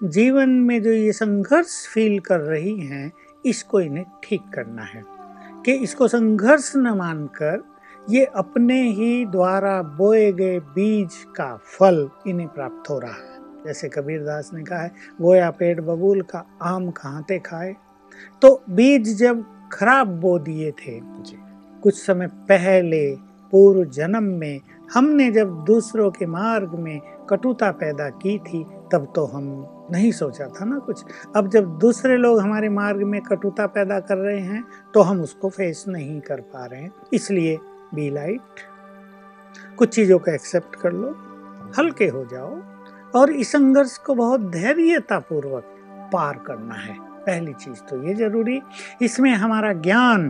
जीवन 0.03 0.49
में 0.49 0.81
जो 0.83 0.91
ये 0.91 1.11
संघर्ष 1.11 1.87
फील 1.87 2.19
कर 2.19 2.39
रही 2.39 2.79
हैं 2.79 3.11
इसको 3.45 3.79
इन्हें 3.81 4.05
ठीक 4.23 4.41
करना 4.53 4.83
है। 4.83 5.03
कि 5.65 5.71
इसको 5.73 6.07
संघर्ष 6.07 6.71
न 6.75 6.87
मानकर 6.87 7.63
ये 8.09 8.25
अपने 8.25 8.81
ही 8.91 9.25
द्वारा 9.25 9.81
बोए 9.81 10.31
गए 10.31 10.59
बीज 10.59 11.15
का 11.35 11.55
फल 11.57 12.09
इन्हें 12.27 12.49
प्राप्त 12.49 12.89
हो 12.89 12.99
रहा 12.99 13.11
है। 13.11 13.34
जैसे 13.65 13.89
कबीरदास 13.89 14.51
ने 14.53 14.63
कहा 14.63 14.79
है 14.79 14.91
वो 15.21 15.35
या 15.35 15.49
पेड़ 15.51 15.79
बबूल 15.81 16.21
का 16.21 16.45
आम 16.63 16.89
कहाते 16.91 17.39
खाए। 17.39 17.75
तो 18.41 18.61
बीज 18.69 19.17
जब 19.19 19.43
खराब 19.71 20.07
बो 20.21 20.37
दिए 20.39 20.71
थे 20.79 20.99
कुछ 21.83 21.95
समय 21.95 22.27
पहले 22.49 23.09
पूर्व 23.53 23.83
जन्म 23.91 24.23
में 24.33 24.59
हमने 24.93 25.31
जब 25.31 25.63
दूसरों 25.67 26.09
के 26.11 26.25
मार्ग 26.25 26.73
में 26.79 26.99
कटुता 27.29 27.71
पैदा 27.73 28.09
की 28.15 28.37
थी 28.39 28.63
तब 28.91 29.07
तो 29.15 29.25
हम 29.25 29.45
नहीं 29.91 30.11
सोचा 30.11 30.47
था 30.49 30.65
ना 30.65 30.77
कुछ। 30.79 31.03
अब 31.35 31.49
जब 31.49 31.77
दूसरे 31.79 32.17
लोग 32.17 32.39
हमारे 32.39 32.69
मार्ग 32.69 33.01
में 33.03 33.19
कटुता 33.21 33.65
पैदा 33.67 33.99
कर 33.99 34.17
रहे 34.17 34.39
हैं 34.39 34.63
तो 34.93 35.01
हम 35.01 35.21
उसको 35.21 35.49
फेस 35.49 35.83
नहीं 35.87 36.19
कर 36.21 36.41
पा 36.43 36.65
रहे 36.65 36.81
हैं। 36.81 36.91
इसलिए 37.13 37.57
बी 37.95 38.09
लाइट 38.09 38.63
कुछ 39.77 39.95
चीज़ों 39.95 40.19
को 40.19 40.31
एक्सेप्ट 40.31 40.75
कर 40.75 40.93
लो। 40.93 41.15
हल्के 41.77 42.07
हो 42.07 42.23
जाओ। 42.25 42.55
और 43.15 43.31
इस 43.31 43.51
संघर्ष 43.51 43.97
को 43.97 44.15
बहुत 44.15 44.41
धैर्यता 44.51 45.19
पूर्वक 45.19 45.71
पार 46.13 46.37
करना 46.47 46.75
है। 46.75 46.95
पहली 46.99 47.53
चीज़ 47.53 47.79
तो 47.89 48.01
ये 48.03 48.13
ज़रूरी 48.13 48.61
इसमें 49.01 49.31
हमारा 49.33 49.71
ज्ञान 49.73 50.29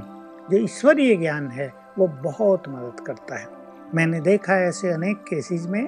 जो 0.51 0.57
ईश्वरीय 0.57 1.15
ज्ञान 1.15 1.47
है 1.47 1.73
वो 1.97 2.07
बहुत 2.23 2.69
मदद 2.69 2.99
करता 3.07 3.37
है। 3.37 3.47
मैंने 3.95 4.19
देखा 4.21 4.53
है 4.53 4.67
ऐसे 4.67 4.91
अनेक 4.91 5.17
केसेस 5.27 5.65
में 5.67 5.87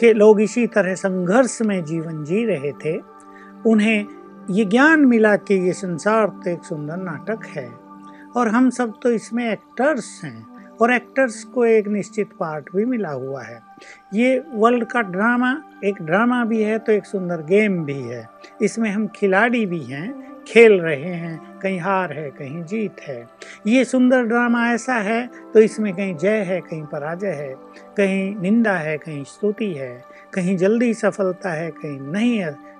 कि 0.00 0.12
लोग 0.14 0.40
इसी 0.40 0.66
तरह 0.66 0.94
संघर्ष 0.94 1.60
में 1.62 1.82
जीवन 1.84 2.24
जी 2.24 2.44
रहे 2.44 2.72
थे। 2.84 2.96
उन्हें 3.66 4.06
ये 4.50 4.64
ज्ञान 4.64 5.04
मिला 5.04 5.36
कि 5.36 5.54
ये 5.66 5.72
संसार 5.72 6.26
तो 6.26 6.50
एक 6.50 6.64
सुंदर 6.64 6.96
नाटक 6.96 7.46
है 7.46 7.68
और 8.36 8.48
हम 8.48 8.70
सब 8.70 8.92
तो 9.02 9.10
इसमें 9.10 9.50
एक्टर्स 9.52 10.20
हैं 10.24 10.46
और 10.80 10.92
एक्टर्स 10.92 11.42
को 11.44 11.64
एक 11.64 11.88
निश्चित 11.88 12.30
पार्ट 12.40 12.70
भी 12.76 12.84
मिला 12.84 13.10
हुआ 13.10 13.42
है। 13.42 13.60
ये 14.14 14.38
वर्ल्ड 14.52 14.84
का 14.84 15.02
ड्रामा 15.02 15.52
एक 15.84 16.02
ड्रामा 16.02 16.44
भी 16.44 16.62
है 16.62 16.78
तो 16.78 16.92
एक 16.92 17.06
सुंदर 17.06 17.42
गेम 17.42 17.84
भी 17.84 18.00
है। 18.00 18.28
इसमें 18.62 18.90
हम 18.90 19.06
खिलाड़ी 19.06 19.66
भी 19.66 19.80
हैं 19.80 20.28
खेल 20.48 20.72
रहे 20.80 21.12
हैं 21.14 21.58
कहीं 21.58 21.78
हार 21.80 22.12
है 22.12 22.30
कहीं 22.30 22.62
जीत 22.64 23.00
है। 23.00 23.26
ये 23.66 23.84
सुंदर 23.84 24.22
ड्रामा 24.22 24.66
ऐसा 24.72 24.94
है 24.94 25.26
तो 25.54 25.60
इसमें 25.60 25.92
कहीं 25.94 26.16
जय 26.16 26.42
है 26.42 26.60
कहीं 26.60 26.82
पराजय 26.82 27.28
है। 27.28 27.54
कहीं 27.96 28.36
निंदा 28.36 28.74
है 28.74 28.96
कहीं 28.98 29.24
स्तुति 29.24 29.72
है। 29.72 30.02
कहीं 30.34 30.56
जल्दी 30.56 30.92
सफलता 30.94 31.52
है 31.52 31.70
कहीं 31.70 32.00
नहीं 32.00 32.38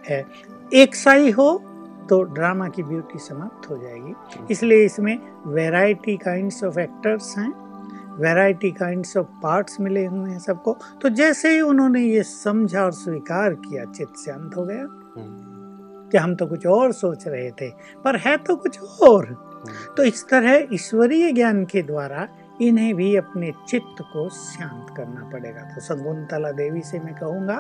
है। 0.09 0.25
एक 0.75 0.95
सा 0.95 1.13
ही 1.13 1.33
तो 2.09 2.23
ड्रामा 2.25 2.69
की 2.69 2.83
ब्यूटी 2.83 3.19
समाप्त 3.19 3.71
हो 3.71 3.77
जाएगी। 3.77 4.15
इसलिए 4.51 4.85
इसमें 4.85 5.19
वेराइटी 5.47 6.17
काइंड्स 6.17 6.63
ऑफ़ 6.65 6.79
एक्टर्स 6.79 7.37
हैं। 7.39 7.53
वेराइटी 8.19 8.71
काइंड्स 8.73 9.17
ऑफ़ 9.17 9.27
पार्ट्स 9.43 9.81
मिले 9.81 10.05
हुए 10.07 10.31
हैं 10.31 10.39
सबको 10.41 10.77
तो 11.03 11.09
जैसे 11.17 11.53
ही 11.53 11.61
उन्होंने 11.63 12.03
ये 12.03 12.23
समझा 12.25 12.85
और 12.85 12.93
स्वीकार 12.95 13.55
किया 13.61 13.85
चित्त 13.87 14.25
शांत 14.25 14.57
हो 14.57 14.65
गया 14.65 14.83
हम्म। 14.83 16.09
कि 16.11 16.19
हम 16.19 16.35
तो 16.35 16.47
कुछ 16.47 16.67
और 16.69 16.93
सोच 16.95 17.27
रहे 17.27 17.51
थे 17.53 17.71
पर 18.05 18.17
है 18.17 18.37
तो 18.39 18.57
कुछ 18.57 18.79
और 19.03 19.27
हम्म। 19.27 19.95
तो 19.97 20.05
इस 20.05 20.27
तरह 20.29 20.75
ईश्वरीय 20.75 21.33
ज्ञान 21.33 21.65
के 21.65 21.83
द्वारा 21.83 22.29
इन्हें 22.61 22.95
भी 22.95 23.15
अपने 23.17 23.53
चित्त 23.69 24.01
को 24.03 24.29
शांत 24.31 24.87
करना 24.97 25.29
पड़ेगा 25.31 25.63
तो 25.65 25.81
शकुंतला 25.81 26.51
देवी 26.53 26.81
से 26.83 26.99
मैं 26.99 27.15
कहूँगा 27.15 27.57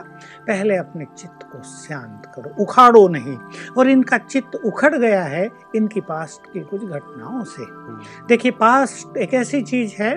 पहले 0.46 0.76
अपने 0.76 1.04
चित्त 1.12 1.42
को 1.52 1.62
शांत 1.64 2.26
करो 2.34 2.54
उखाड़ो 2.62 3.06
नहीं 3.08 3.36
और 3.72 3.88
इनका 3.88 4.18
चित्त 4.20 4.56
उखड़ 4.56 4.94
गया 4.96 5.22
है 5.24 5.48
इनकी 5.76 6.00
पास्ट 6.08 6.52
की 6.52 6.60
कुछ 6.62 6.82
घटनाओं 6.82 7.44
से 7.46 7.62
हम्म। 7.62 8.26
देखिए 8.28 8.50
पास्ट 8.58 9.16
एक 9.18 9.34
ऐसी 9.34 9.62
चीज़ 9.62 9.94
है 9.98 10.16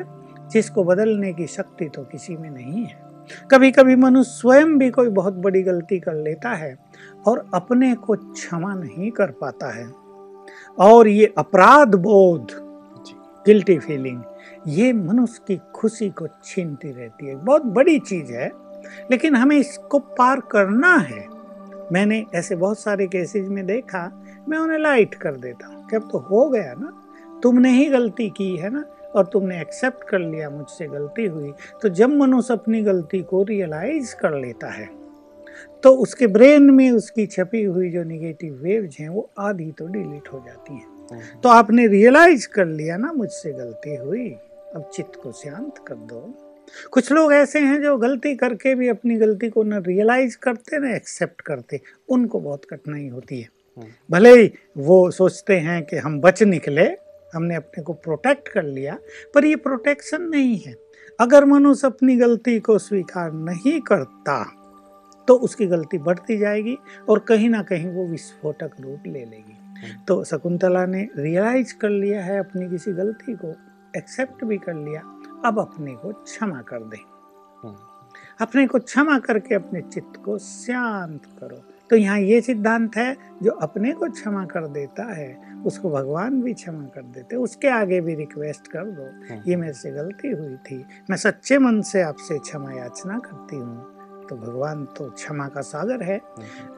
जिसको 0.51 0.83
बदलने 0.83 1.33
की 1.33 1.47
शक्ति 1.47 1.85
तो 1.85 2.03
किसी 2.03 2.37
में 2.37 2.49
नहीं 2.49 2.83
है। 2.85 2.99
कभी 3.51 3.71
कभी 3.71 3.95
मनुष्य 3.95 4.31
स्वयं 4.31 4.77
भी 4.77 4.89
कोई 4.89 5.09
बहुत 5.09 5.33
बड़ी 5.33 5.61
गलती 5.63 5.99
कर 5.99 6.13
लेता 6.13 6.49
है 6.49 6.75
और 7.27 7.45
अपने 7.53 7.93
को 7.95 8.15
क्षमा 8.15 8.73
नहीं 8.73 9.11
कर 9.11 9.31
पाता 9.31 9.71
है। 9.71 9.89
और 10.79 11.07
ये 11.07 11.33
अपराध 11.37 11.95
बोध 11.95 12.47
गिल्टी 13.45 13.77
फीलिंग 13.77 14.21
ये 14.67 14.93
मनुष्य 14.93 15.41
की 15.47 15.59
खुशी 15.75 16.09
को 16.09 16.27
छीनती 16.45 16.91
रहती 16.91 17.27
है। 17.27 17.35
बहुत 17.35 17.65
बड़ी 17.65 17.99
चीज़ 17.99 18.31
है 18.31 18.49
लेकिन 19.11 19.35
हमें 19.35 19.57
इसको 19.57 19.99
पार 19.99 20.39
करना 20.39 20.95
है। 20.95 21.25
मैंने 21.91 22.25
ऐसे 22.35 22.55
बहुत 22.55 22.79
सारे 22.79 23.07
केसेज 23.07 23.47
में 23.47 23.65
देखा 23.65 24.09
मैं 24.49 24.57
उन्हें 24.57 24.77
लाइट 24.79 25.15
कर 25.15 25.35
देता 25.35 25.67
हूँ। 25.67 25.87
कि 25.89 25.95
अब 25.95 26.09
तो 26.11 26.17
हो 26.17 26.49
गया 26.49 26.73
ना 26.73 26.91
तुमने 27.43 27.69
ही 27.69 27.85
गलती 27.85 28.29
की 28.29 28.55
है 28.57 28.69
ना 28.69 28.83
और 29.15 29.25
तुमने 29.25 29.59
एक्सेप्ट 29.61 30.07
कर 30.09 30.19
लिया 30.21 30.49
मुझसे 30.49 30.87
गलती 30.87 31.25
हुई 31.27 31.51
तो 31.81 31.89
जब 31.91 32.15
मनुष्य 32.15 32.53
अपनी 32.53 32.81
गलती 32.83 33.21
को 33.23 33.43
रियलाइज़ 33.43 34.15
कर 34.15 34.39
लेता 34.39 34.69
है 34.69 34.89
तो 35.83 35.93
उसके 35.97 36.27
ब्रेन 36.29 36.69
में 36.71 36.89
उसकी 36.91 37.25
छपी 37.27 37.63
हुई 37.63 37.89
जो 37.89 38.03
निगेटिव 38.03 38.53
वेव्स 38.63 38.99
हैं 38.99 39.09
वो 39.09 39.29
आधी 39.39 39.71
तो 39.71 39.87
डिलीट 39.87 40.27
हो 40.33 40.43
जाती 40.45 40.73
हैं 40.73 40.85
हम्म। 41.11 41.39
तो 41.41 41.49
आपने 41.49 41.87
रियलाइज़ 41.87 42.47
कर 42.47 42.65
लिया 42.67 42.97
ना 42.97 43.11
मुझसे 43.13 43.51
गलती 43.53 43.95
हुई 43.95 44.29
अब 44.75 44.89
चित्त 44.93 45.19
को 45.23 45.31
शांत 45.33 45.83
कर 45.87 45.95
दो 46.05 46.21
कुछ 46.91 47.11
लोग 47.11 47.33
ऐसे 47.33 47.59
हैं 47.59 47.81
जो 47.81 47.97
गलती 47.97 48.35
करके 48.35 48.73
भी 48.75 48.87
अपनी 48.87 49.15
गलती 49.17 49.49
को 49.49 49.63
न 49.63 49.81
रियलाइज़ 49.83 50.37
करते 50.37 50.79
न 50.79 50.93
एक्सेप्ट 50.95 51.41
करते 51.41 51.79
उनको 52.09 52.39
बहुत 52.39 52.65
कठिनाई 52.65 53.07
होती 53.07 53.39
है 53.41 53.49
हम्म। 53.77 53.87
भले 54.09 54.29
ही 54.31 54.51
वो 54.79 55.09
सोचते 55.11 55.57
हैं 55.59 55.83
कि 55.85 55.97
हम 55.97 56.19
बच 56.21 56.43
निकले 56.45 56.85
हमने 57.33 57.55
अपने 57.55 57.83
को 57.83 57.93
प्रोटेक्ट 57.99 58.47
कर 58.47 58.63
लिया 58.63 58.97
पर 59.35 59.45
ये 59.45 59.55
प्रोटेक्शन 59.57 60.21
नहीं 60.29 60.57
है 60.59 60.75
अगर 61.19 61.45
मनुष्य 61.45 61.87
अपनी 61.87 62.15
गलती 62.17 62.59
को 62.59 62.77
स्वीकार 62.79 63.31
नहीं 63.33 63.79
करता 63.81 64.43
तो 65.27 65.35
उसकी 65.39 65.65
गलती 65.67 65.97
बढ़ती 65.99 66.37
जाएगी 66.37 66.77
और 67.09 67.19
कहीं 67.27 67.49
ना 67.49 67.61
कहीं 67.63 67.89
वो 67.89 68.07
विस्फोटक 68.07 68.71
रूप 68.79 69.03
ले 69.07 69.19
लेगी 69.19 69.57
हम्म। 69.77 70.03
तो 70.07 70.23
शकुंतला 70.23 70.85
ने 70.85 71.07
रियलाइज़ 71.17 71.73
कर 71.75 71.89
लिया 71.89 72.23
है 72.23 72.39
अपनी 72.39 72.69
किसी 72.69 72.93
गलती 72.93 73.35
को 73.35 73.53
एक्सेप्ट 73.93 74.43
भी 74.45 74.57
कर 74.57 74.73
लिया 74.75 75.01
अब 75.45 75.59
अपने 75.59 75.93
को 75.95 76.11
क्षमा 76.13 76.61
कर 76.63 76.83
दे 76.85 76.97
हम्म। 77.63 77.75
अपने 78.41 78.65
को 78.67 78.79
क्षमा 78.79 79.17
करके 79.19 79.55
अपने 79.55 79.81
चित्त 79.83 80.21
को 80.25 80.37
शांत 80.39 81.25
करो 81.39 81.63
तो 81.89 81.95
यहाँ 81.95 82.19
ये 82.19 82.41
सिद्धांत 82.41 82.95
है 82.97 83.15
जो 83.43 83.51
अपने 83.61 83.91
को 83.93 84.09
क्षमा 84.09 84.45
कर 84.45 84.67
देता 84.69 85.11
है 85.13 85.29
उसको 85.65 85.89
भगवान 85.89 86.41
भी 86.41 86.53
क्षमा 86.53 86.85
कर 86.85 87.01
देते 87.01 87.35
उसके 87.35 87.67
आगे 87.67 88.01
भी 88.01 88.15
रिक्वेस्ट 88.15 88.67
कर 88.67 88.83
दो। 88.83 89.33
हाँ। 89.33 89.43
ये 89.47 89.55
मेरे 89.55 89.73
से 89.73 89.91
गलती 89.91 90.27
हुई 90.27 90.55
थी। 90.55 90.85
मैं 91.09 91.17
सच्चे 91.17 91.57
मन 91.57 91.81
से 91.81 92.01
आपसे 92.01 92.39
क्षमा 92.39 92.71
याचना 92.71 93.19
करती 93.19 93.55
हूँ। 93.55 94.00
तो 94.31 94.35
भगवान 94.37 94.83
तो 94.97 95.05
क्षमा 95.11 95.47
का 95.47 95.61
सागर 95.61 96.03
है। 96.03 96.15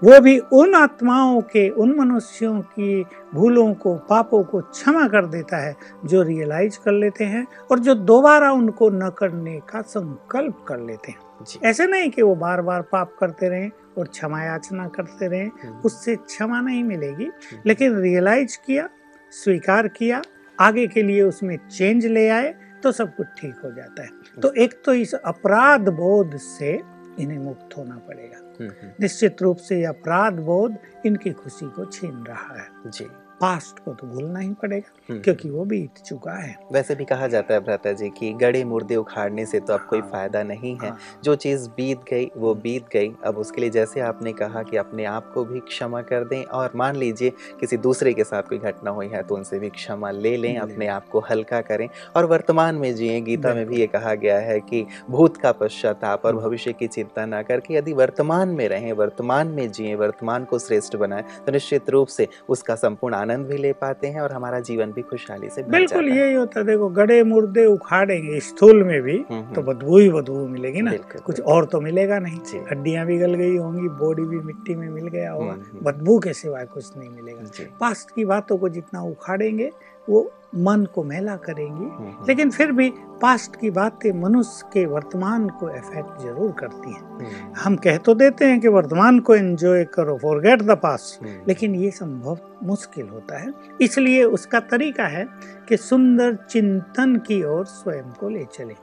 वो 0.04 0.20
भी 0.20 0.38
उन 0.54 0.74
आत्माओं 0.76 1.42
के 1.42 1.68
उन 1.70 1.94
मनुष्यों 1.96 2.60
की 2.70 3.04
भूलों 3.34 3.74
को 3.74 3.94
पापों 4.10 4.44
को 4.44 4.62
क्षमा 4.62 5.08
कर 5.08 5.26
देता 5.26 5.58
है 5.58 5.76
जो 6.06 6.22
रियलाइज़ 6.22 6.80
कर 6.86 6.92
लेते 6.92 7.24
हैं 7.24 7.46
और 7.72 7.80
जो 7.80 7.96
दोबारा 8.04 8.52
उनको 8.52 8.90
न 8.90 9.10
करने 9.10 9.60
का 9.70 9.82
संकल्प 9.82 10.66
कर 10.68 10.80
लेते 10.80 11.12
हैं 11.12 11.62
ऐसे 11.64 11.88
नहीं 11.88 12.10
कि 12.10 12.22
वो 12.22 12.34
बार 12.36 12.62
बार 12.62 12.82
पाप 12.92 13.16
करते 13.20 13.50
रहें 13.50 13.70
और 13.98 14.08
क्षमा 14.08 14.44
याचना 14.44 14.88
करते 14.88 15.28
रहें 15.28 15.50
हम्म। 15.64 15.80
उससे 15.86 16.16
क्षमा 16.16 16.62
नहीं 16.62 16.84
मिलेगी 16.84 17.26
हम्म। 17.26 17.62
लेकिन 17.66 18.00
रियलाइज़ 18.00 18.58
किया 18.66 18.88
स्वीकार 19.34 19.88
किया 19.92 20.22
आगे 20.58 20.88
के 20.88 21.04
लिए 21.04 21.22
उसमें 21.22 21.58
चेंज 21.70 22.06
ले 22.08 22.28
आए 22.30 22.54
तो 22.84 22.92
सब 22.92 23.16
कुछ 23.16 23.28
ठीक 23.38 23.62
हो 23.64 23.72
जाता 23.72 24.04
है 24.04 24.42
तो 24.42 24.52
एक 24.54 24.74
तो 24.86 24.94
इस 24.94 25.14
अपराध 25.16 25.90
बोध 25.92 26.36
से 26.38 26.74
इन्हें 27.20 27.40
मुक्त 27.40 27.78
होना 27.78 27.98
पड़ेगा। 27.98 28.38
हम्म, 28.38 28.92
निश्चित 29.00 29.42
रूप 29.42 29.58
से 29.58 29.86
अपराध 29.86 30.34
बोध 30.34 30.78
इनकी 31.06 31.32
खुशी 31.32 31.66
को 31.66 31.86
छीन 31.86 32.24
रहा 32.24 32.62
है। 32.62 32.68
जी। 32.88 33.08
पास्ट 33.42 33.80
को 33.80 33.94
तो 33.94 34.08
भूलना 34.08 34.40
ही 34.40 34.50
पड़ेगा 34.54 34.92
हम्म। 35.10 35.22
क्योंकि 35.22 35.50
वो 35.50 35.64
बीत 35.66 35.98
चुका 36.06 36.34
है। 36.34 36.56
वैसे 36.74 36.96
भी 36.96 37.06
कहा 37.06 37.28
जाता 37.28 37.54
है 37.54 37.60
भ्राता 37.60 37.92
जी 37.92 38.10
कि 38.10 38.32
गड़े 38.34 38.64
मुर्दे 38.64 38.96
उखाड़ने 38.96 39.46
से 39.46 39.60
तो 39.60 39.74
अब 39.74 39.86
कोई 39.90 40.00
हाँ, 40.00 40.10
फ़ायदा 40.12 40.44
नहीं 40.44 40.76
है। 40.76 40.90
हाँ, 40.90 40.98
जो 41.24 41.36
चीज़ 41.36 41.68
बीत 41.70 42.04
गई 42.10 42.30
वो 42.38 42.52
हम्म। 42.52 42.62
बीत 42.62 42.86
गई। 42.94 43.12
अब 43.26 43.38
उसके 43.38 43.62
लिए 43.62 43.70
जैसे 43.70 44.00
आपने 44.02 44.34
कहा 44.34 44.64
कि 44.64 44.78
अपने 44.78 45.06
आप 45.06 45.32
को 45.34 45.44
भी 45.46 45.60
क्षमा 45.60 46.02
कर 46.02 46.24
दें 46.24 46.44
और 46.44 46.72
मान 46.76 46.96
लीजिए 46.96 47.30
किसी 47.60 47.78
दूसरे 47.78 48.14
के 48.14 48.24
साथ 48.24 48.44
कोई 48.44 48.58
घटना 48.58 48.92
हुई 48.92 49.08
है 49.08 49.24
तो 49.24 49.36
उनसे 49.36 49.60
भी 49.60 49.70
क्षमा 49.70 50.12
ले 50.12 50.36
लें 50.38 50.58
अपने 50.58 50.88
आप 50.88 51.10
को 51.10 51.20
हल्का 51.20 51.62
करें। 51.62 51.88
और 52.16 52.26
वर्तमान 52.26 52.76
में 52.76 52.94
जिए 52.96 53.20
गीता 53.22 53.54
में 53.54 53.66
भी 53.66 53.80
ये 53.80 53.88
कहा 53.88 54.14
गया 54.16 54.40
है 54.40 54.60
कि 54.60 54.86
भूत 55.10 55.38
का 55.38 55.52
पश्चाताप 55.52 56.26
और 56.26 56.36
भविष्य 56.36 56.74
की 56.74 56.88
चिंता 56.88 57.26
ना 57.26 57.42
करके 57.42 57.74
यदि 57.74 57.94
वर्तमान 57.94 58.50
में 58.50 58.68
रहें 58.70 58.92
वर्तमान 58.94 59.48
में 59.48 59.72
जिए 59.72 59.96
वर्तमान 59.96 60.46
को 60.46 60.60
श्रेष्ठ 60.60 60.96
बनाए 60.96 61.24
तो 61.46 61.52
निश्चित 61.52 61.90
रूप 61.90 62.08
से 62.08 62.28
उसका 62.50 62.76
संपूर्ण 62.76 63.16
आनंद 63.16 63.32
आनंद 63.34 63.48
भी 63.48 63.58
ले 63.58 63.72
पाते 63.74 64.08
हैं 64.08 64.22
और 64.22 64.32
हमारा 64.32 64.60
जीवन 64.60 64.92
भी 64.92 65.02
खुशहाली 65.02 65.50
से 65.50 65.64
बिल्कुल 65.64 66.10
यही 66.10 66.34
होता 66.34 66.60
है। 66.60 66.66
देखो 66.66 66.90
गड़े 66.90 67.24
मुर्दे 67.24 67.66
उखाड़ेंगे 67.66 68.40
स्थूल 68.40 68.84
में 68.84 69.02
भी 69.02 69.18
हम्म, 69.18 69.40
हम्म। 69.40 69.54
तो 69.54 69.62
बदबू 69.62 69.98
ही 69.98 70.10
बदबू 70.10 70.48
मिलेगी 70.48 70.82
ना। 70.82 70.92
कुछ 71.26 71.42
और 71.42 71.66
तो 71.66 71.82
मिलेगा 71.82 72.20
नहीं। 72.20 72.40
हड्डियाँ 72.72 73.06
भी 73.06 73.18
गल 73.18 73.34
गई 73.34 73.56
होंगी 73.58 73.88
बॉडी 74.00 74.24
भी 74.24 74.40
मिट्टी 74.40 74.76
में 74.76 74.90
मिल 74.90 75.08
गया 75.08 75.32
होगा 75.32 75.52
हम्म, 75.52 75.80
बदबू 75.84 76.20
के 76.20 76.34
सिवाय 76.34 76.66
कुछ 76.66 76.98
नहीं 76.98 77.10
मिलेगा। 77.10 77.66
पास्ट 77.80 78.16
की 78.16 78.26
बातों 78.26 78.58
को 78.58 78.70
जितना 78.70 79.02
उखाड़ेंगे 79.02 79.72
वो 80.10 80.32
मन 80.56 80.86
को 80.96 81.04
मेला 81.04 81.36
करेंगी। 81.36 81.86
हम्म, 81.86 81.94
हम्म। 81.96 82.26
लेकिन 82.30 82.50
फिर 82.50 82.72
भी 82.72 82.94
पास्ट 83.22 83.56
की 83.56 83.72
बातें 83.72 84.22
मनुष्य 84.22 84.70
के 84.74 84.86
वर्तमान 84.86 85.50
को 85.50 85.70
इफ़ेक्ट 85.70 86.22
ज़रूर 86.22 86.52
करती 86.52 86.94
हैं। 86.94 87.02
हम्म। 87.02 87.54
हम 87.58 87.76
कह 87.76 87.98
तो 87.98 88.14
देते 88.14 88.46
हैं 88.46 88.60
कि 88.60 88.68
वर्तमान 88.68 89.20
को 89.20 89.36
एंजॉय 89.36 89.84
करो 89.84 90.18
फॉरगेट 90.18 90.62
द 90.62 90.72
पास्ट 90.72 91.26
लेकिन 91.48 91.76
ये 91.76 91.92
संभव 91.92 92.38
मुश्किल 92.64 93.10
होता 93.10 93.38
है। 93.38 93.54
इसलिए 93.82 94.24
उसका 94.24 94.60
तरीका 94.60 95.04
है 95.04 95.28
कि 95.70 95.78
सुंदर 95.78 96.36
चिंतन 96.36 97.16
की 97.16 97.44
ओर 97.44 97.66
स्वयं 97.66 98.12
को 98.12 98.30
ले 98.30 98.46
चले। 98.54 98.76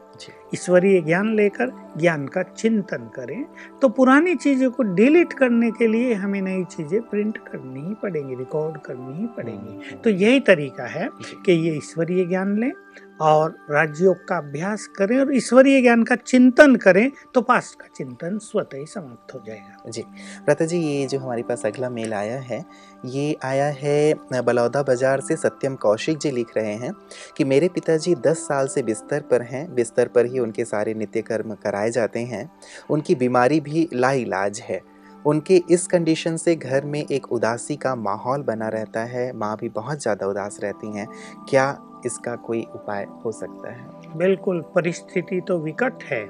ईश्वरीय 0.54 1.00
ज्ञान 1.00 1.34
लेकर 1.34 1.72
ज्ञान 1.96 2.26
का 2.26 2.42
चिंतन 2.42 3.10
करें 3.16 3.44
तो 3.82 3.88
पुरानी 3.88 4.34
चीज़ों 4.34 4.70
को 4.70 4.82
डिलीट 4.82 5.32
करने 5.32 5.70
के 5.70 5.86
लिए 5.86 6.14
हमें 6.14 6.42
नई 6.42 6.64
चीज़ें 6.64 7.00
प्रिंट 7.02 7.38
करनी 7.38 7.80
ही 7.80 7.94
पड़ेंगी 7.94 8.34
रिकॉर्ड 8.34 8.80
करनी 8.80 9.18
ही 9.18 9.26
पड़ेंगी। 9.26 9.96
तो 9.96 10.10
यही 10.10 10.40
तरीका 10.40 10.86
है 10.86 11.08
कि 11.46 11.52
ये 11.52 11.76
ईश्वरीय 11.76 12.24
ज्ञान 12.24 12.58
लें 12.58 12.72
और 13.20 13.54
राजयोग 13.70 14.26
का 14.28 14.36
अभ्यास 14.38 14.86
करें 14.96 15.18
और 15.20 15.34
ईश्वरीय 15.36 15.80
ज्ञान 15.82 16.02
का 16.02 16.16
चिंतन 16.16 16.76
करें 16.76 17.10
तो 17.34 17.40
पास्ट 17.42 17.78
का 17.80 17.86
चिंतन 17.96 18.38
स्वतः 18.38 18.78
ही 18.78 18.86
समाप्त 18.86 19.34
हो 19.34 19.42
जाएगा। 19.46 19.90
जी 19.90 20.04
प्रता 20.46 20.64
जी, 20.64 20.78
ये 20.78 21.06
जो 21.06 21.18
हमारे 21.18 21.42
पास 21.42 21.64
अगला 21.66 21.90
मेल 21.90 22.14
आया 22.14 22.38
है, 22.40 22.64
ये 23.06 23.36
आया 23.44 23.66
है 23.72 24.42
बलौदा 24.42 24.82
बाज़ार 24.82 25.20
से 25.20 25.36
सत्यम 25.36 25.74
कौशिक 25.78 26.18
जी 26.18 26.30
लिख 26.30 26.56
रहे 26.56 26.74
हैं 26.74 26.92
कि 27.36 27.44
मेरे 27.44 27.68
पिताजी 27.70 28.14
10 28.16 28.46
साल 28.48 28.68
से 28.68 28.82
बिस्तर 28.82 29.20
पर 29.22 29.42
हैं, 29.42 29.74
बिस्तर 29.74 30.08
पर 30.08 30.26
ही 30.26 30.38
उनके 30.38 30.64
सारे 30.64 30.94
नित्य 30.94 31.22
कर्म 31.22 31.54
कराए 31.54 31.90
जाते 31.90 32.20
हैं, 32.22 32.50
उनकी 32.90 33.14
बीमारी 33.16 33.60
भी 33.60 33.88
लाइलाज 33.94 34.60
है, 34.60 34.80
उनके 35.24 35.62
इस 35.70 35.86
कंडीशन 35.86 36.36
से 36.36 36.54
घर 36.56 36.84
में 36.84 37.04
एक 37.04 37.32
उदासी 37.32 37.76
का 37.76 37.94
माहौल 37.96 38.42
बना 38.42 38.68
रहता 38.68 39.00
है, 39.04 39.32
माँ 39.32 39.56
भी 39.60 39.68
बहुत 39.70 40.02
ज़्यादा 40.02 40.26
उदास 40.26 40.58
रहती 40.62 40.96
हैं, 40.96 41.06
क्या 41.48 41.70
इसका 42.06 42.36
कोई 42.36 42.66
उपाय 42.74 43.06
हो 43.24 43.32
सकता 43.32 43.70
है? 43.70 43.86
बिल्कुल 44.16 44.60
परिस्थिति 44.74 45.40
तो 45.40 45.58
विकट 45.58 46.02
है 46.02 46.28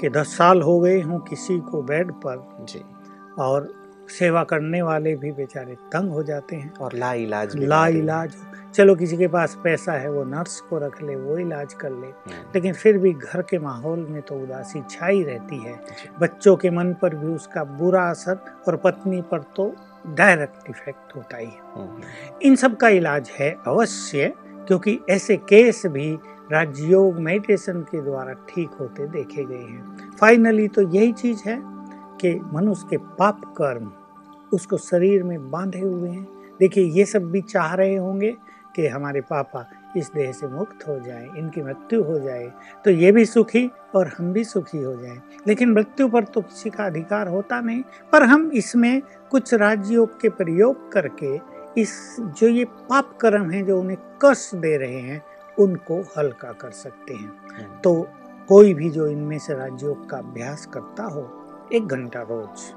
कि 0.00 0.08
दस 0.08 0.36
साल 0.36 0.62
हो 0.62 0.80
गए 0.80 1.00
हूँ 1.00 1.24
किसी 1.24 1.58
को 1.58 1.82
बेड 1.82 2.12
पर 2.12 2.66
जी। 2.68 2.82
और 3.38 3.74
सेवा 4.08 4.42
करने 4.44 4.82
वाले 4.82 5.14
भी 5.16 5.32
बेचारे 5.32 5.74
तंग 5.74 6.10
हो 6.10 6.22
जाते 6.22 6.56
हैं। 6.56 6.74
और 6.74 6.92
ला 6.92 7.12
इलाज 7.12 7.56
ला 7.56 7.86
इलाज 7.86 8.34
चलो 8.74 8.94
किसी 8.94 9.16
के 9.16 9.28
पास 9.28 9.58
पैसा 9.64 9.92
है 9.92 10.10
वो 10.10 10.24
नर्स 10.24 10.60
को 10.60 10.78
रख 10.78 11.02
ले 11.02 11.16
वो 11.16 11.38
इलाज 11.38 11.74
कर 11.74 11.90
ले। 11.90 12.06
हम्म। 12.06 12.50
लेकिन 12.54 12.72
फिर 12.72 12.98
भी 12.98 13.12
घर 13.12 13.42
के 13.42 13.58
माहौल 13.58 14.06
में 14.10 14.22
तो 14.22 14.34
उदासी 14.34 14.82
छाई 14.90 15.22
रहती 15.22 15.58
है। 15.58 15.80
बच्चों 16.20 16.56
के 16.56 16.70
मन 16.70 16.94
पर 17.02 17.14
भी 17.14 17.26
उसका 17.26 17.64
बुरा 17.64 18.10
असर 18.10 18.38
और 18.68 18.76
पत्नी 18.76 19.22
पर 19.22 19.42
तो 19.56 19.74
डायरेक्ट 20.06 20.70
इफ़ेक्ट 20.70 21.16
होता 21.16 21.36
ही 21.36 21.46
है। 21.46 21.60
हम्म। 21.74 22.02
इन 22.42 22.56
सब 22.56 22.76
का 22.76 22.88
इलाज 22.88 23.30
है 23.38 23.56
अवश्य। 23.66 24.32
क्योंकि 24.66 24.98
ऐसे 25.10 25.36
केस 25.48 25.82
भी 25.86 26.12
राजयोग 26.52 27.18
मेडिटेशन 27.18 27.80
के 27.82 28.02
द्वारा 28.02 28.32
ठीक 28.48 28.70
होते 28.80 29.06
देखे 29.08 29.44
गए 29.44 29.56
हैं 29.56 30.10
फाइनली 30.20 30.66
तो 30.68 30.82
यही 30.82 31.12
चीज़ 31.12 31.42
है 31.48 31.58
कि 32.20 32.34
मनुष्य 32.52 32.86
के 32.90 32.96
पाप 33.18 33.40
कर्म 33.58 33.90
उसको 34.52 34.76
शरीर 34.78 35.22
में 35.22 35.50
बांधे 35.50 35.80
हुए 35.80 36.10
हैं 36.10 36.26
देखिए, 36.60 36.84
ये 36.84 37.04
सब 37.04 37.30
भी 37.30 37.40
चाह 37.42 37.74
रहे 37.74 37.96
होंगे 37.96 38.36
कि 38.76 38.86
हमारे 38.86 39.20
पापा 39.20 39.64
इस 39.96 40.10
देह 40.14 40.30
से 40.32 40.48
मुक्त 40.48 40.86
हो 40.88 40.98
जाए, 41.00 41.26
इनकी 41.38 41.62
मृत्यु 41.62 42.02
हो 42.04 42.18
जाए 42.18 42.46
तो 42.84 42.90
ये 42.90 43.12
भी 43.12 43.24
सुखी 43.24 43.70
और 43.94 44.10
हम 44.18 44.32
भी 44.32 44.44
सुखी 44.44 44.78
हो 44.78 44.94
जाएँ। 44.94 45.20
लेकिन 45.48 45.72
मृत्यु 45.72 46.08
पर 46.08 46.24
तो 46.24 46.40
किसी 46.40 46.70
का 46.70 46.84
अधिकार 46.84 47.28
होता 47.28 47.60
नहीं, 47.60 47.82
पर 48.12 48.22
हम 48.22 48.50
इसमें 48.54 49.00
कुछ 49.30 49.54
राजयोग 49.54 50.20
के 50.20 50.28
प्रयोग 50.30 50.90
करके 50.92 51.36
इस 51.76 51.94
जो 52.38 52.48
ये 52.48 52.64
पाप 52.64 53.16
कर्म 53.20 53.50
हैं 53.50 53.64
जो 53.66 53.78
उन्हें 53.80 53.98
कष्ट 54.22 54.54
दे 54.56 54.76
रहे 54.76 55.00
हैं 55.00 55.22
उनको 55.58 56.00
हल्का 56.16 56.52
कर 56.52 56.70
सकते 56.72 57.14
हैं 57.14 57.28
हम्म। 57.50 57.80
तो 57.80 57.94
कोई 58.48 58.74
भी 58.74 58.90
जो 58.90 59.06
इनमें 59.08 59.38
से 59.38 59.54
राजयोग 59.54 60.08
का 60.10 60.18
अभ्यास 60.18 60.66
करता 60.66 61.04
हो 61.04 61.28
एक 61.72 61.86
घंटा 61.86 62.20
रोज 62.22 62.72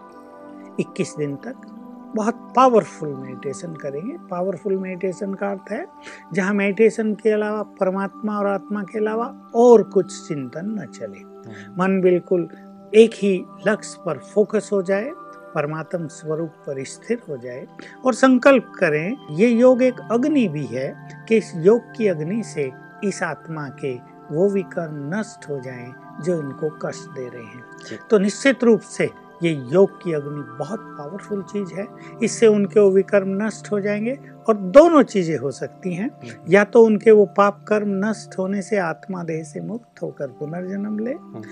21 0.81 1.17
दिन 1.17 1.35
तक 1.37 1.67
बहुत 2.15 2.35
पावरफुल 2.55 3.09
मेडिटेशन 3.09 3.73
करेंगे 3.75 4.17
पावरफुल 4.29 4.77
मेडिटेशन 4.77 5.33
का 5.33 5.49
अर्थ 5.51 5.71
है 5.71 5.85
जहाँ 6.33 6.53
मेडिटेशन 6.53 7.13
के 7.13 7.31
अलावा 7.31 7.61
परमात्मा 7.79 8.37
और 8.39 8.47
आत्मा 8.47 8.83
के 8.83 8.97
अलावा 8.99 9.25
और 9.55 9.83
कुछ 9.89 10.11
चिंतन 10.27 10.75
न 10.79 10.85
चले 10.89 11.19
हम्म। 11.19 11.81
मन 11.81 11.99
बिल्कुल 12.01 12.49
एक 12.93 13.13
ही 13.15 13.35
लक्ष्य 13.67 14.01
पर 14.05 14.17
फोकस 14.25 14.69
हो 14.73 14.81
जाए 14.81 15.11
परमात्म 15.55 16.07
स्वरूप 16.07 16.63
पर 16.67 16.83
स्थिर 16.83 17.21
हो 17.29 17.37
जाए 17.37 17.65
और 18.05 18.13
संकल्प 18.13 18.71
करें 18.79 19.35
ये 19.35 19.47
योग 19.47 19.81
एक 19.83 19.99
अग्नि 20.11 20.47
भी 20.47 20.65
है 20.65 20.93
कि 21.29 21.37
इस 21.37 21.51
योग 21.55 21.95
की 21.97 22.07
अग्नि 22.07 22.41
से 22.43 22.71
इस 23.03 23.23
आत्मा 23.23 23.67
के 23.81 23.93
वो 24.31 24.49
विकर्म 24.49 25.09
नष्ट 25.15 25.49
हो 25.49 25.59
जाएँ 25.59 25.93
जो 26.25 26.39
इनको 26.39 26.69
कष्ट 26.83 27.09
दे 27.09 27.27
रहे 27.29 27.43
हैं 27.43 28.07
तो 28.09 28.17
निश्चित 28.17 28.63
रूप 28.63 28.81
से 28.89 29.09
ये 29.43 29.51
योग 29.73 29.91
की 30.03 30.13
अग्नि 30.13 30.41
बहुत 30.59 30.79
पावरफुल 30.97 31.41
चीज़ 31.43 31.73
है 31.73 31.85
इससे 32.23 32.47
उनके 32.47 32.79
वो 32.79 32.89
विकर्म 32.91 33.29
नष्ट 33.43 33.71
हो 33.71 33.79
जाएँगे 33.79 34.17
और 34.47 34.57
दोनों 34.73 35.03
चीज़ें 35.03 35.37
हो 35.37 35.51
सकती 35.51 35.93
हैं। 35.93 36.09
या 36.49 36.63
तो 36.63 36.83
उनके 36.83 37.11
वो 37.11 37.25
पाप 37.37 37.63
कर्म 37.67 37.89
नष्ट 38.05 38.37
होने 38.37 38.61
से 38.61 38.77
आत्मा 38.77 39.23
देह 39.23 39.43
से 39.43 39.61
मुक्त 39.61 40.01
होकर 40.01 40.27
पुनर्जन्म 40.39 40.99
ले 40.99 41.11
हम्म। 41.11 41.43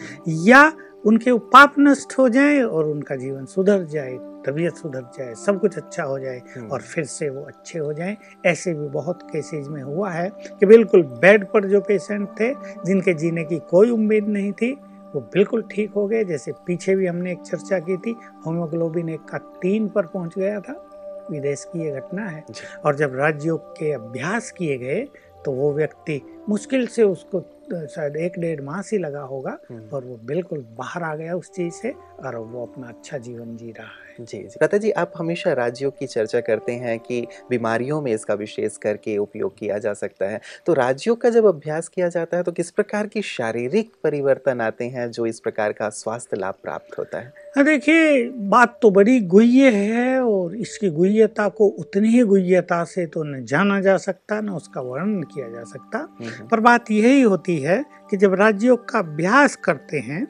या 0.48 0.72
उनके 1.06 1.34
पाप 1.54 1.74
नष्ट 1.80 2.18
हो 2.18 2.28
जाए 2.30 2.62
और 2.62 2.86
उनका 2.86 3.16
जीवन 3.16 3.46
सुधर 3.46 3.84
जाए 3.84 4.18
तबीयत 4.46 4.76
सुधर 4.76 5.02
जाए 5.18 5.34
सब 5.36 5.60
कुछ 5.60 5.78
अच्छा 5.78 6.04
हो 6.04 6.20
जाए 6.20 6.42
हम्म। 6.56 6.68
और 6.68 6.82
फिर 6.82 7.04
से 7.04 7.30
वो 7.30 7.42
अच्छे 7.42 7.80
हो 7.80 7.94
जाए। 7.94 8.18
ऐसे 8.46 8.74
भी 8.74 8.88
बहुत 8.88 9.22
केसेज 9.24 9.68
में 9.68 9.82
हुआ 9.84 10.12
है 10.12 10.30
कि 10.60 10.66
बिल्कुल 10.66 11.04
बेड 11.22 11.46
पर 11.46 11.66
जो 11.66 11.82
पेशेंट 11.82 12.28
थे 12.40 12.54
जिनके 12.86 13.14
जीने 13.14 13.44
की 13.44 13.60
कोई 13.70 13.90
उम्मीद 13.90 14.28
नहीं 14.28 14.52
थी 14.52 14.72
वो 15.16 15.22
बिल्कुल 15.34 15.64
ठीक 15.72 15.92
हो 15.92 16.08
गए। 16.08 16.24
जैसे 16.24 16.52
पीछे 16.68 16.96
भी 16.96 17.06
हमने 17.08 17.32
एक 17.32 17.42
चर्चा 17.42 17.80
की 17.80 17.98
थी 17.98 18.16
होमोग्लोबिन 18.46 19.10
एक 19.10 19.26
का 19.30 19.38
तीन 19.62 19.88
पर 19.88 20.06
पहुँच 20.06 20.38
गया 20.38 20.60
था। 20.60 20.84
विदेश 21.32 21.64
की 21.64 21.84
ये 21.86 21.92
घटना 21.92 22.26
है। 22.26 22.44
और 22.86 22.96
जब 22.96 23.16
राजयोग 23.16 23.72
के 23.72 23.92
अभ्यास 23.92 24.52
किए 24.52 24.78
गए 24.78 25.08
तो 25.46 25.52
वो 25.52 25.74
व्यक्ति 25.74 26.22
मुश्किल 26.50 26.88
से 26.88 27.04
उसको 27.04 27.40
शायद 27.72 28.16
एक 28.16 28.40
डेढ़ 28.40 28.62
मास 28.62 28.92
ही 28.94 28.98
लगा 28.98 29.22
होगा 29.22 29.58
हम्म। 29.70 29.90
और 29.94 30.06
वो 30.06 30.18
बिल्कुल 30.26 30.66
बाहर 30.78 31.04
आ 31.04 31.16
गया 31.16 31.36
उस 31.36 31.52
चीज़ 31.52 31.74
से 31.74 31.92
और 32.26 32.36
वो 32.36 32.66
अपना 32.66 32.88
अच्छा 32.88 33.18
जीवन 33.18 33.56
जी 33.58 33.72
रहा 33.72 33.88
है। 33.88 34.26
जी 34.26 34.38
जी। 34.38 34.60
लता 34.64 34.78
जी 34.78 34.92
आप 34.92 35.12
हमेशा 35.18 35.54
राज्यों 35.54 35.92
की 35.92 36.08
चर्चा 36.08 36.40
करते 36.42 36.72
हैं 36.72 36.98
कि 37.00 37.26
बीमारियों 37.50 38.02
में 38.02 38.12
इसका 38.12 38.34
विशेष 38.34 38.78
करके 38.78 39.18
उपयोग 39.18 39.58
किया 39.58 39.78
जा 39.78 39.94
सकता 39.94 40.26
है। 40.26 40.40
तो 40.66 40.74
राज्यों 40.74 41.16
का 41.16 41.30
जब 41.30 41.46
अभ्यास 41.46 41.88
किया 41.88 42.10
जाता 42.10 42.38
है 42.38 42.44
तो 42.44 42.52
किस 42.52 42.72
प्रकार 42.72 43.08
की 43.08 43.22
शारीरिक 43.22 43.92
परिवर्तन 44.04 44.62
आते 44.62 44.86
हैं 44.86 45.10
जो 45.12 45.26
इस 45.26 45.40
प्रकार 45.40 45.74
का 45.74 45.90
स्वास्थ्य 45.90 46.38
लाभ 46.38 46.54
प्राप्त 46.64 46.98
होता 47.00 47.20
है 47.20 47.26
हाँ, 47.26 47.47
देखिए 47.58 48.24
बात 48.50 48.78
तो 48.82 48.90
बड़ी 48.92 49.20
गुह्य 49.28 49.70
है 49.72 50.20
और 50.22 50.56
इसकी 50.56 50.90
गुह्यता 50.90 51.48
को 51.50 51.68
उतनी 51.80 52.10
ही 52.10 52.24
गुह्यता 52.24 52.84
से 52.84 53.06
तो 53.06 53.24
न 53.24 53.44
जाना 53.46 53.80
जा 53.82 53.96
सकता 53.98 54.40
न 54.42 54.50
उसका 54.52 54.82
वर्णन 54.82 55.22
किया 55.24 55.48
जा 55.50 55.64
सकता 55.64 55.98
हम्म, 56.00 56.28
हम्म। 56.28 56.48
पर 56.48 56.60
बात 56.60 56.92
यही 56.92 57.22
होती 57.22 57.58
है 57.60 57.84
कि 58.12 58.18
जब 58.18 58.34
राज्यों 58.34 58.76
का 58.84 59.00
अभ्यास 59.00 59.56
करते 59.56 60.00
हैं 60.02 60.26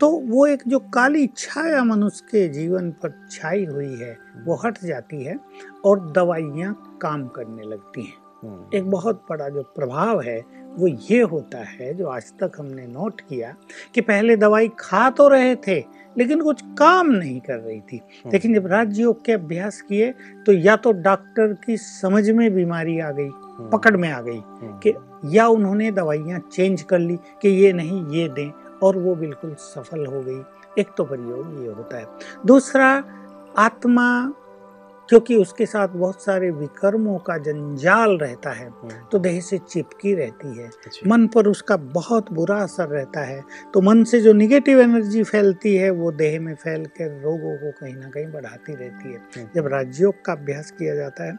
तो 0.00 0.08
वो 0.26 0.46
एक 0.46 0.62
जो 0.68 0.78
काली 0.90 1.26
छाया 1.36 1.82
मनुष्य 1.84 2.26
के 2.26 2.48
जीवन 2.48 2.90
पर 2.92 3.12
छाई 3.30 3.64
हुई 3.64 3.94
है 3.96 4.16
वो 4.44 4.54
हट 4.56 4.78
जाती 4.84 5.24
है 5.24 5.38
और 5.84 6.10
दवाइयाँ 6.12 6.74
काम 7.02 7.26
करने 7.28 7.62
लगती 7.64 8.02
हैं 8.02 8.18
हम्म। 8.42 8.76
एक 8.76 8.90
बहुत 8.90 9.24
बड़ा 9.30 9.48
जो 9.48 9.62
प्रभाव 9.76 10.20
है 10.20 10.40
वो 10.70 10.86
ये 10.86 11.20
होता 11.22 11.62
है 11.64 11.92
जो 11.94 12.08
आज 12.08 12.32
तक 12.40 12.52
हमने 12.58 12.86
नोट 12.86 13.20
किया 13.20 13.54
कि 13.94 14.00
पहले 14.00 14.36
दवाई 14.36 14.68
खा 14.78 15.08
तो 15.10 15.28
रहे 15.28 15.54
थे 15.58 15.78
लेकिन 16.16 16.40
कुछ 16.40 16.62
काम 16.78 17.10
नहीं 17.10 17.40
कर 17.40 17.58
रही 17.58 17.80
थी 17.82 17.96
हम्म। 17.96 18.30
लेकिन 18.32 18.54
जब 18.54 18.66
राजयोग 18.66 19.24
के 19.24 19.32
अभ्यास 19.32 19.80
किए 19.80 20.10
तो 20.46 20.52
या 20.52 20.76
तो 20.76 20.92
डॉक्टर 21.02 21.52
की 21.66 21.76
समझ 21.76 22.28
में 22.30 22.52
बीमारी 22.54 22.98
आ 23.00 23.10
गई 23.10 23.28
हम्म। 23.28 23.68
पकड़ 23.70 23.96
में 23.96 24.10
आ 24.10 24.20
गई 24.20 24.40
कि 24.82 24.94
या 25.34 25.46
उन्होंने 25.48 25.90
दवाइयाँ 25.92 26.40
चेंज 26.52 26.82
कर 26.82 26.98
ली 26.98 27.16
कि 27.42 27.48
ये 27.48 27.72
नहीं 27.72 28.04
ये 28.10 28.28
दें 28.28 28.50
और 28.82 28.96
वो 28.98 29.14
बिल्कुल 29.14 29.54
सफल 29.60 30.06
हो 30.06 30.22
गई 30.22 30.40
एक 30.78 30.88
तो 30.96 31.04
प्रयोग 31.04 31.62
ये 31.62 31.72
होता 31.72 31.98
है 31.98 32.06
दूसरा 32.46 32.90
आत्मा 33.58 34.10
क्योंकि 35.10 35.36
उसके 35.36 35.66
साथ 35.66 35.88
बहुत 35.88 36.22
सारे 36.22 36.50
विकर्मों 36.50 37.18
का 37.18 37.36
जंजाल 37.38 38.16
रहता 38.18 38.50
है 38.50 38.66
हम्म। 38.66 38.98
तो 39.12 39.18
देह 39.18 39.40
से 39.40 39.58
चिपकी 39.60 40.14
रहती 40.14 40.56
है 40.58 40.66
अच्छा। 40.66 41.08
मन 41.10 41.26
पर 41.26 41.46
उसका 41.48 41.76
बहुत 41.94 42.32
बुरा 42.32 42.56
असर 42.56 42.88
रहता 42.88 43.20
है 43.20 43.42
तो 43.74 43.80
मन 43.80 44.04
से 44.04 44.20
जो 44.20 44.32
निगेटिव 44.32 44.80
एनर्जी 44.80 45.22
फैलती 45.22 45.74
है 45.76 45.90
वो 45.92 46.12
देह 46.12 46.38
में 46.40 46.54
फैल 46.54 46.84
कर 46.98 47.20
रोगों 47.22 47.56
को 47.56 47.70
कहीं 47.80 47.94
ना 47.94 48.10
कहीं 48.10 48.26
बढ़ाती 48.26 48.74
रहती 48.74 49.12
है 49.12 49.18
हम्म। 49.36 49.48
जब 49.54 49.66
राजयोग 49.66 50.24
का 50.24 50.32
अभ्यास 50.32 50.70
किया 50.70 50.94
जाता 50.94 51.24
है 51.24 51.38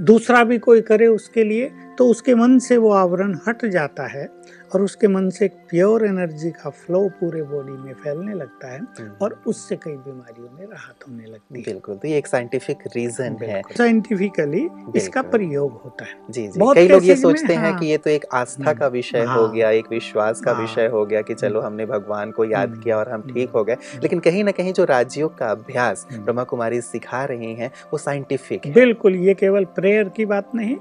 दूसरा 0.00 0.42
भी 0.44 0.58
कोई 0.58 0.80
करे 0.80 1.06
उसके 1.06 1.44
लिए 1.44 1.70
तो 1.98 2.08
उसके 2.08 2.34
मन 2.34 2.58
से 2.58 2.76
वो 2.76 2.92
आवरण 2.92 3.38
हट 3.48 3.64
जाता 3.64 4.06
है 4.06 4.28
और 4.74 4.82
उसके 4.82 5.08
मन 5.08 5.28
से 5.30 5.44
एक 5.44 5.52
प्योर 5.70 6.04
एनर्जी 6.04 6.50
का 6.50 6.70
फ्लो 6.70 7.00
पूरे 7.08 7.42
बॉडी 7.42 7.72
में 7.72 7.92
फैलने 7.94 8.34
लगता 8.34 8.72
है 8.72 8.78
हम्म। 8.78 9.10
और 9.22 9.42
उससे 9.46 9.76
कई 9.76 9.92
बीमारियों 9.92 10.48
में 10.58 10.66
राहत 10.66 11.08
होने 11.08 11.24
लगती 11.24 11.58
है। 11.58 11.64
बिल्कुल 11.64 11.96
तो 11.96 12.08
ये 12.08 12.16
एक 12.18 12.26
साइंटिफिक 12.26 12.78
रीजन 12.96 13.36
है। 13.42 13.60
साइंटिफिकली 13.78 14.68
इसका 14.96 15.22
प्रयोग 15.22 15.80
होता 15.84 16.04
है। 16.04 16.16
जी 16.30 16.46
जी। 16.48 16.60
बहुत 16.60 16.76
कई 16.76 16.88
लोग 16.88 17.04
ये 17.04 17.16
सोचते 17.16 17.54
हैं 17.54 17.70
हाँ, 17.70 17.78
कि 17.78 17.86
ये 17.86 17.98
तो 17.98 18.10
एक 18.10 18.24
आस्था 18.32 18.72
का 18.72 18.84
हम्म। 18.84 18.94
विषय 18.94 19.20
हाँ, 19.20 19.36
हो। 19.36 19.48
गया 19.48 19.70
एक 19.70 19.90
विश्वास 19.90 20.40
का 20.40 20.52
हाँ, 20.52 20.60
विषय 20.60 20.86
हो 20.86 21.04
गया 21.06 21.22
कि 21.22 21.34
चलो 21.34 21.60
हम्म। 21.60 21.66
हमने 21.66 21.86
भगवान 21.86 22.30
को 22.30 22.44
याद 22.44 22.80
किया 22.84 22.98
और 22.98 23.08
हम 23.08 23.22
ठीक 23.34 23.50
हो 23.50 23.64
गए। 23.64 23.76
लेकिन 24.02 24.18
कहीं 24.20 24.44
ना 24.44 24.50
कहीं 24.50 24.72
जो 24.72 24.84
राज्यों 24.84 25.28
का 25.28 25.50
अभ्यास 25.50 26.06
ब्रह्मा 26.12 26.44
कुमारी 26.44 26.80
सिखा 26.80 27.24
रही 27.24 27.54
है 27.54 27.70
वो 27.92 27.98
साइंटिफिक 27.98 28.72
बिल्कुल 28.74 29.16
ये 29.16 29.34
केवल 29.34 29.64
प्रेयर 29.64 30.08
की 30.08 30.24
बात 30.24 30.54
नहीं। 30.54 30.76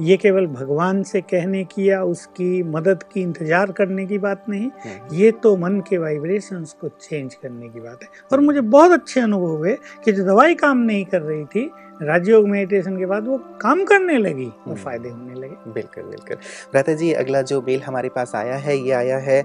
ये 0.00 0.16
केवल 0.16 0.41
भगवान 0.46 1.02
से 1.02 1.20
कहने 1.20 1.64
की 1.64 1.88
या 1.90 2.02
उसकी 2.04 2.62
मदद 2.62 3.02
की 3.02 3.20
इंतज़ार 3.20 3.72
करने 3.72 4.06
की 4.06 4.18
बात 4.18 4.44
नहीं 4.48 4.70
नहीं। 4.86 5.20
ये 5.20 5.30
तो 5.32 5.56
मन 5.56 5.80
के 5.80 5.98
वाइब्रेशंस 5.98 6.72
को 6.80 6.88
चेंज 6.88 7.34
करने 7.34 7.68
की 7.68 7.80
बात 7.80 8.02
है 8.02 8.08
और 8.32 8.40
मुझे 8.40 8.60
बहुत 8.60 8.92
अच्छे 8.92 9.20
अनुभव 9.20 9.56
हुए 9.56 9.76
कि 10.04 10.12
जो 10.12 10.24
दवाई 10.24 10.54
काम 10.54 10.78
नहीं 10.78 11.04
कर 11.04 11.22
रही 11.22 11.44
थी 11.44 11.70
राजयोग 12.00 12.48
मेडिटेशन 12.48 12.96
के 12.98 13.06
बाद 13.06 13.26
वो 13.28 13.36
काम 13.60 13.84
करने 13.84 14.16
लगी 14.18 14.44
वो 14.44 14.52
हम्म। 14.64 14.76
फ़ायदे 14.76 15.08
होने 15.08 15.34
लगे। 15.34 15.72
बिल्कुल 15.72 16.04
बिल्कुल। 16.04 16.36
भ्राता 16.72 16.92
जी 16.92 17.12
अगला 17.12 17.42
जो 17.42 17.60
मेल 17.62 17.82
हमारे 17.82 18.08
पास 18.08 18.34
आया 18.34 18.56
है 18.56 18.76
ये 18.76 18.92
आया 18.92 19.18
है 19.18 19.40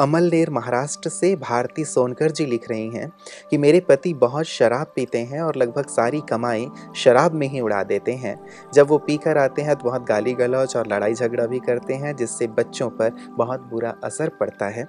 अमलनेर 0.00 0.50
महाराष्ट्र 0.50 1.08
से 1.10 1.34
भारती 1.36 1.84
सोनकर 1.84 2.30
जी 2.30 2.46
लिख 2.46 2.68
रही 2.70 2.88
हैं 2.90 3.10
कि 3.50 3.58
मेरे 3.58 3.80
पति 3.80 4.14
बहुत 4.16 4.46
शराब 4.46 4.92
पीते 4.96 5.18
हैं 5.18 5.40
और 5.40 5.56
लगभग 5.56 5.86
सारी 5.90 6.20
कमाई 6.30 6.68
शराब 6.96 7.34
में 7.34 7.46
ही 7.48 7.60
उड़ा 7.60 7.82
देते 7.84 8.12
हैं। 8.14 8.38
जब 8.74 8.88
वो 8.88 8.98
पी 8.98 9.16
कर 9.16 9.38
आते 9.38 9.62
हैं 9.62 9.76
तो 9.76 9.84
बहुत 9.84 10.06
गाली 10.08 10.34
गलौज 10.34 10.76
और 10.76 10.86
लड़ाई 10.86 11.14
झगड़ा 11.14 11.46
भी 11.46 11.58
करते 11.60 11.94
हैं 11.94 12.16
जिससे 12.16 12.46
बच्चों 12.58 12.90
पर 12.90 13.16
बहुत 13.30 13.68
बुरा 13.70 13.94
असर 14.04 14.28
पड़ता 14.40 14.68
है। 14.68 14.86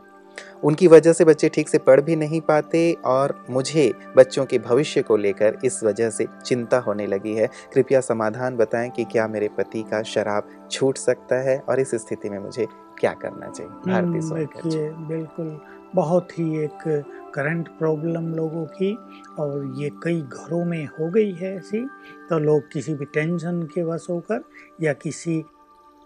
उनकी 0.65 0.87
वजह 0.87 1.13
से 1.13 1.25
बच्चे 1.25 1.49
ठीक 1.49 1.69
से 1.69 1.77
पढ़ 1.77 2.01
भी 2.01 2.15
नहीं 2.15 2.41
पाते 2.41 2.97
और 3.05 3.45
मुझे 3.49 3.93
बच्चों 4.17 4.45
के 4.45 4.59
भविष्य 4.59 5.01
को 5.01 5.17
लेकर 5.17 5.57
इस 5.65 5.83
वजह 5.83 6.09
से 6.09 6.27
चिंता 6.45 6.79
होने 6.79 7.07
लगी 7.07 7.33
है। 7.33 7.49
कृपया 7.73 8.01
समाधान 8.01 8.57
बताएँ 8.57 8.89
कि 8.89 9.03
क्या 9.03 9.27
मेरे 9.27 9.47
पति 9.47 9.83
का 9.83 10.03
शराब 10.03 10.67
छूट 10.71 10.97
सकता 10.97 11.35
है 11.35 11.59
और 11.59 11.79
इस 11.79 11.95
स्थिति 11.95 12.29
में 12.29 12.39
मुझे 12.39 12.67
क्या 12.99 13.13
करना 13.13 13.49
चाहिए? 13.49 13.71
भारतीय 13.71 14.89
हम्म, 14.89 15.07
बिल्कुल 15.07 15.61
बहुत 15.95 16.39
ही 16.39 16.63
एक 16.63 17.05
करंट 17.35 17.67
प्रॉब्लम 17.67 18.33
लोगों 18.33 18.65
की 18.65 18.97
और 19.39 19.73
ये 19.75 19.89
कई 20.03 20.21
घरों 20.21 20.65
में 20.65 20.85
हो 20.85 21.09
गई 21.09 21.31
है 21.31 21.55
ऐसी 21.57 21.89
तो 22.29 22.39
लोग 22.39 22.71
किसी 22.71 22.93
भी 22.93 23.05
टेंशन 23.05 23.63
के 23.63 23.83
वश 23.83 24.07
होकर 24.09 24.43
या 24.81 24.93
किसी 24.93 25.45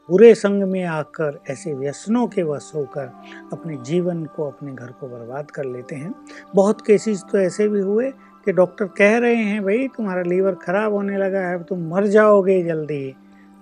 बुरे 0.10 0.34
संग 0.36 0.63
में 0.63 0.84
आकर 0.84 1.39
ऐसे 1.50 1.74
व्यसनों 1.74 2.28
के 2.28 2.43
वश 2.43 2.72
होकर 2.76 3.12
अपने 3.54 3.78
जीवन 3.78 4.24
को 4.26 4.48
अपने 4.48 4.72
घर 4.74 4.91
को 4.91 5.08
बर्बाद 5.08 5.52
कर 5.52 5.65
लेते 5.65 5.95
हैं। 5.95 6.13
बहुत 6.56 6.82
केसेस 6.82 7.24
तो 7.32 7.38
ऐसे 7.38 7.67
भी 7.67 7.80
हुए 7.80 8.10
कि 8.45 8.52
डॉक्टर 8.52 8.86
कह 8.88 9.17
रहे 9.17 9.36
हैं 9.36 9.63
भाई 9.63 9.88
तुम्हारा 9.88 10.22
लीवर 10.22 10.56
खराब 10.56 10.93
होने 10.93 11.17
लगा 11.17 11.39
है 11.39 11.63
तुम 11.63 11.88
मर 11.89 12.08
जाओगे 12.08 12.62
जल्दी। 12.63 13.15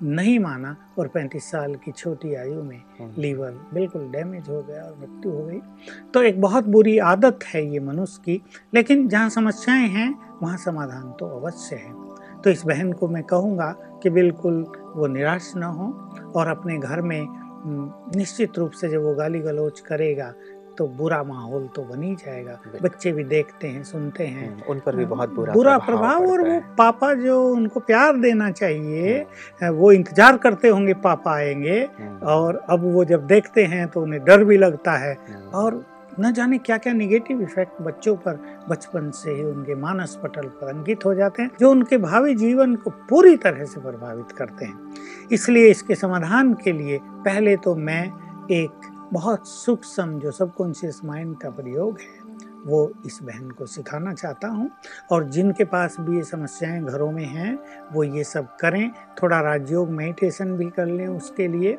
नहीं 0.03 0.37
माना 0.39 0.75
और 0.99 1.07
35 1.07 1.51
साल 1.51 1.75
की 1.75 1.91
छोटी 1.91 2.33
आयु 2.35 2.63
में। 2.63 2.81
लीवर 3.17 3.59
बिल्कुल 3.73 4.01
डैमेज 4.01 4.49
हो 4.49 4.61
गया 4.61 4.83
और 4.83 4.95
मृत्यु 4.99 5.31
हो 5.31 5.45
गई। 5.45 5.59
तो 6.13 6.23
एक 6.23 6.41
बहुत 6.41 6.67
बुरी 6.67 6.97
आदत 6.97 7.39
है 7.45 7.65
ये 7.65 7.79
मनुष्य 7.79 8.21
की 8.25 8.41
लेकिन 8.73 9.07
जहाँ 9.07 9.29
समस्याएँ 9.29 9.87
हैं 9.87 10.13
वहाँ 10.41 10.57
समाधान 10.57 11.11
तो 11.11 11.27
अवश्य 11.39 11.75
है। 11.75 11.93
तो 12.43 12.49
इस 12.49 12.63
बहन 12.65 12.91
को 12.93 13.07
मैं 13.07 13.23
कहूँगा 13.23 13.75
कि 14.03 14.09
बिल्कुल 14.09 14.63
वो 14.97 15.07
निराश 15.07 15.53
ना 15.55 15.67
हो 15.69 15.87
और 16.35 16.47
अपने 16.47 16.77
घर 16.77 17.01
में 17.01 17.27
निश्चित 18.15 18.57
रूप 18.57 18.71
से 18.71 18.89
जब 18.89 19.03
वो 19.03 19.13
गाली 19.15 19.39
गलौज 19.39 19.79
करेगा 19.79 20.33
तो 20.77 20.87
बुरा 20.87 21.21
माहौल 21.23 21.65
तो 21.75 21.83
बन 21.83 22.01
ही 22.03 22.13
जाएगा। 22.15 22.57
बच्चे 22.81 23.11
भी 23.11 23.23
देखते 23.23 23.67
हैं 23.67 23.83
सुनते 23.83 24.25
हैं। 24.25 24.47
हम्म, 24.49 24.61
उन 24.69 24.79
पर 24.79 24.95
भी 24.95 25.05
बहुत 25.05 25.29
बुरा 25.33 25.53
बुरा 25.53 25.77
प्रभाव 25.77 26.25
और 26.31 26.41
वो 26.41 26.59
पापा 26.77 27.13
जो 27.13 27.41
उनको 27.51 27.79
प्यार 27.79 28.17
देना 28.17 28.49
चाहिए 28.51 29.15
हम्म। 29.63 29.73
वो 29.75 29.91
इंतज़ार 29.91 30.37
करते 30.37 30.67
होंगे 30.67 30.93
पापा 31.03 31.33
आएँगे 31.35 31.79
हम्म। 31.99 32.27
और 32.27 32.61
अब 32.69 32.83
वो 32.93 33.05
जब 33.05 33.25
देखते 33.27 33.63
हैं 33.65 33.87
तो 33.87 34.01
उन्हें 34.01 34.23
डर 34.23 34.43
भी 34.43 34.57
लगता 34.57 34.97
है 34.97 35.15
और 35.53 35.83
न 36.19 36.31
जाने 36.33 36.57
क्या 36.57 36.77
क्या 36.77 36.93
निगेटिव 36.93 37.41
इफ़ेक्ट 37.41 37.81
बच्चों 37.81 38.15
पर, 38.15 38.39
बचपन 38.69 39.11
से 39.11 39.31
ही 39.31 39.43
उनके 39.43 39.75
मानस 39.75 40.19
पटल 40.23 40.41
पर 40.41 40.67
अंकित 40.67 41.05
हो 41.05 41.13
जाते 41.15 41.41
हैं, 41.41 41.51
जो 41.59 41.71
उनके 41.71 41.97
भावी 41.97 42.35
जीवन 42.35 42.75
को 42.75 42.89
पूरी 42.89 43.37
तरह 43.37 43.65
से 43.65 43.81
प्रभावित 43.81 44.31
करते 44.31 44.65
हैं। 44.65 44.93
इसलिए 45.31 45.69
इसके 45.69 45.95
समाधान 45.95 46.53
के 46.53 46.71
लिए 46.71 46.99
पहले 47.03 47.55
तो 47.55 47.75
मैं 47.75 48.05
एक 48.51 48.91
बहुत 49.13 49.47
सूक्ष्म 49.47 50.19
जो 50.19 50.31
सबकॉन्शियस 50.31 51.01
माइंड 51.05 51.37
का 51.37 51.49
प्रयोग 51.49 51.99
है, 51.99 52.27
वो 52.65 52.93
इस 53.05 53.19
बहन 53.23 53.49
को 53.49 53.65
सिखाना 53.65 54.13
चाहता 54.13 54.47
हूँ। 54.47 54.71
और 55.11 55.23
जिनके 55.23 55.63
पास 55.63 55.95
भी 55.99 56.15
ये 56.15 56.23
समस्याएँ 56.23 56.83
घरों 56.83 57.11
में 57.11 57.25
हैं, 57.25 57.59
वो 57.93 58.03
ये 58.03 58.23
सब 58.23 58.57
करें। 58.57 58.91
थोड़ा 59.23 59.39
राजयोग 59.41 59.89
मेडिटेशन 59.89 60.51
भी 60.51 60.69
कर 60.69 60.85
लें 60.85 61.07
उसके 61.07 61.47
लिए। 61.47 61.77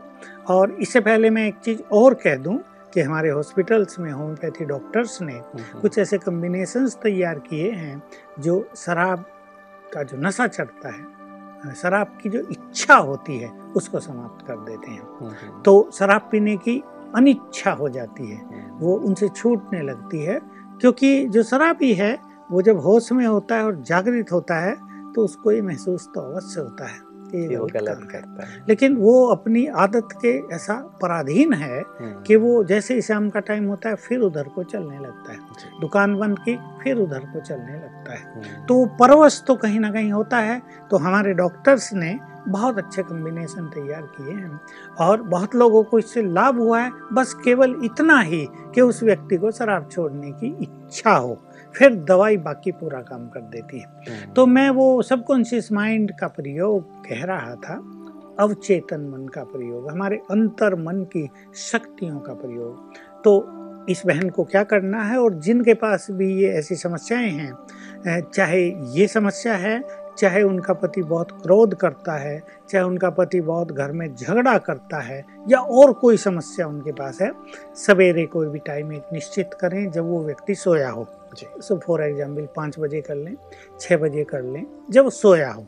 और 0.48 0.70
इससे 0.70 1.00
पहले 1.00 1.30
मैं 1.30 1.48
एक 1.48 1.54
चीज़ 1.54 1.82
और 1.92 2.14
कह 2.14 2.36
दूँ 2.36 2.58
कि 2.94 3.00
हमारे 3.00 3.30
हॉस्पिटल्स 3.30 3.98
में 3.98 4.12
होम्योपैथी 4.12 4.64
डॉक्टर्स 4.64 5.22
ने 5.22 5.40
कुछ 5.80 5.98
ऐसे 5.98 6.18
कम्बिनेशंस 6.18 6.96
तैयार 6.96 7.38
किए 7.38 7.70
हैं 7.70 8.02
जो 8.40 8.70
शराब 8.76 9.24
का 9.94 10.02
जो 10.02 10.16
नशा 10.16 10.46
चढ़ता 10.46 10.88
है 10.88 11.74
शराब 11.74 12.18
की 12.22 12.28
जो 12.28 12.40
इच्छा 12.50 12.94
होती 12.94 13.38
है 13.38 13.48
उसको 13.76 14.00
समाप्त 14.00 14.46
कर 14.46 14.56
देते 14.56 14.90
हैं। 14.90 15.62
तो 15.62 15.90
शराब 15.92 16.28
पीने 16.32 16.56
की 16.56 16.82
अनिच्छा 17.16 17.70
हो 17.70 17.88
जाती 17.88 18.30
है 18.30 18.36
हम्म। 18.36 18.78
वो 18.78 18.96
उनसे 18.96 19.28
छूटने 19.28 19.82
लगती 19.82 20.22
है 20.22 20.40
क्योंकि 20.80 21.26
जो 21.28 21.42
शराबी 21.42 21.94
है 21.94 22.18
वो 22.50 22.62
जब 22.62 22.78
होश 22.78 23.12
में 23.12 23.26
होता 23.26 23.56
है 23.56 23.64
और 23.64 23.82
जागृत 23.82 24.32
होता 24.32 24.54
है 24.54 24.76
तो 25.12 25.24
उसको 25.24 25.52
ये 25.52 25.60
महसूस 25.62 26.08
तो 26.14 26.20
अवश्य 26.20 26.60
होता 26.60 26.86
है। 26.86 27.07
कि 27.32 27.56
वो 27.56 27.66
गलत 27.66 28.08
करता 28.12 28.46
है। 28.46 28.64
लेकिन 28.68 28.96
वो 28.96 29.26
अपनी 29.26 29.66
आदत 29.66 30.08
के 30.24 30.54
ऐसा 30.54 30.74
पराधीन 30.74 31.52
है 31.52 31.80
हम्म। 31.80 32.22
कि 32.22 32.36
वो 32.36 32.64
जैसे 32.64 32.94
ही 32.94 33.02
शाम 33.02 33.30
का 33.30 33.40
टाइम 33.40 33.64
होता 33.64 33.88
है 33.88 33.94
फिर 33.94 34.20
उधर 34.20 34.42
को 34.42 34.62
चलने 34.62 34.98
लगता 34.98 35.32
है। 35.32 35.38
दुकान 35.80 36.18
बंद 36.18 36.38
की 36.38 36.58
फिर 36.82 36.96
उधर 36.96 37.18
को 37.18 37.40
चलने 37.40 37.74
लगता 37.74 38.12
है। 38.12 38.34
हम्म। 38.34 38.66
तो 38.66 38.86
परवश 38.86 39.44
तो 39.46 39.54
कहीं 39.54 39.80
ना 39.80 39.90
कहीं 39.90 40.12
होता 40.12 40.36
है। 40.36 40.62
तो 40.90 40.96
हमारे 40.96 41.34
डॉक्टर्स 41.34 41.94
ने 41.94 42.18
बहुत 42.48 42.78
अच्छे 42.78 43.02
कम्बिनेशन 43.02 43.66
तैयार 43.66 44.02
किए 44.02 44.34
हैं 44.34 44.60
और 45.00 45.22
बहुत 45.22 45.54
लोगों 45.54 45.82
को 45.84 45.98
इससे 45.98 46.22
लाभ 46.22 46.58
हुआ 46.58 46.80
है। 46.80 46.92
बस 47.12 47.34
केवल 47.34 47.76
इतना 47.84 48.20
ही 48.20 48.48
कि 48.74 48.80
उस 48.80 49.02
व्यक्ति 49.02 49.36
को 49.36 49.50
शराब 49.50 49.88
छोड़ने 49.92 50.30
की 50.30 50.56
इच्छा 50.60 51.10
हो। 51.10 51.42
फिर 51.78 51.94
दवाई 52.04 52.36
बाकी 52.38 52.72
पूरा 52.72 53.00
काम 53.02 53.28
कर 53.28 53.40
देती 53.50 53.80
है 53.80 53.86
हम्म। 54.08 54.32
तो 54.32 54.46
मैं 54.46 54.68
वो 54.70 54.90
सबकॉन्शियस 55.02 55.70
माइंड 55.72 56.12
का 56.20 56.28
प्रयोग 56.28 57.04
कह 57.06 57.24
रहा 57.24 57.54
था 57.58 57.76
अवचेतन 58.40 59.08
मन 59.08 59.26
का 59.28 59.44
प्रयोग 59.44 59.90
हमारे 59.90 60.16
अंतर 60.30 60.74
मन 60.78 61.02
की 61.12 61.28
शक्तियों 61.62 62.18
का 62.20 62.34
प्रयोग 62.34 62.96
तो 63.24 63.32
इस 63.88 64.02
बहन 64.06 64.28
को 64.30 64.44
क्या 64.44 64.62
करना 64.64 65.02
है 65.02 65.18
और 65.18 65.34
जिनके 65.40 65.74
पास 65.74 66.06
भी 66.10 66.32
ये 66.34 66.50
ऐसी 66.52 66.76
समस्याएँ 66.76 67.30
हैं 67.30 68.20
चाहे 68.24 68.60
ये 68.92 69.06
समस्या 69.08 69.54
है 69.56 69.78
चाहे 70.18 70.42
उनका 70.42 70.74
पति 70.74 71.02
बहुत 71.02 71.32
क्रोध 71.42 71.74
करता 71.74 72.12
है 72.12 72.42
चाहे 72.70 72.84
उनका 72.84 73.10
पति 73.10 73.40
बहुत 73.40 73.72
घर 73.72 73.92
में 73.92 74.14
झगड़ा 74.14 74.58
करता 74.58 75.00
है 75.00 75.24
या 75.48 75.58
और 75.58 75.92
कोई 75.92 76.16
समस्या 76.16 76.66
उनके 76.66 76.92
पास 76.92 77.20
है 77.22 77.32
सवेरे 77.76 78.26
कोई 78.26 78.46
भी 78.46 78.58
टाइम 78.58 78.92
एक 78.92 79.02
निश्चित 79.12 79.50
करें 79.60 79.90
जब 79.90 80.04
वो 80.04 80.24
व्यक्ति 80.24 80.54
सोया 80.54 80.90
हो। 80.90 81.06
सो 81.42 81.78
फॉर 81.78 82.02
एग्ज़ाम्पल 82.02 82.48
पाँच 82.56 82.78
बजे 82.78 83.00
कर 83.00 83.14
लें 83.14 83.36
छः 83.80 83.96
बजे 83.96 84.24
कर 84.24 84.42
लें 84.42 84.66
जब 84.90 85.10
सोया 85.10 85.50
हो। 85.50 85.66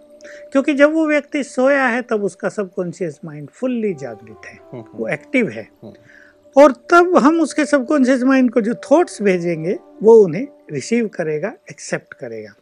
क्योंकि 0.52 0.74
जब 0.74 0.92
वो 0.92 1.06
व्यक्ति 1.06 1.42
सोया 1.42 1.86
है 1.86 2.02
तब 2.02 2.24
उसका 2.24 2.48
सबकॉन्शियस 2.48 3.20
माइंड 3.24 3.50
फुल्ली 3.50 3.94
जागृत 3.94 4.46
है। 4.46 4.54
हम्म, 4.54 4.82
हम्म। 4.82 4.98
वो 4.98 5.08
एक्टिव 5.08 5.48
है। 5.48 5.68
हम्म। 5.82 6.62
और 6.62 6.72
तब 6.72 7.16
हम 7.16 7.40
उसके 7.40 7.64
सबकॉन्शियस 7.64 8.22
माइंड 8.22 8.50
को 8.50 8.60
जो 8.60 8.74
थॉट्स 8.74 9.22
भेजेंगे 9.22 9.78
वो 10.02 10.14
उन्हें 10.14 10.46
रिसीव 10.72 11.08
करेगा 11.08 11.52
एक्सेप्ट 11.70 12.14
करेगा। 12.14 12.52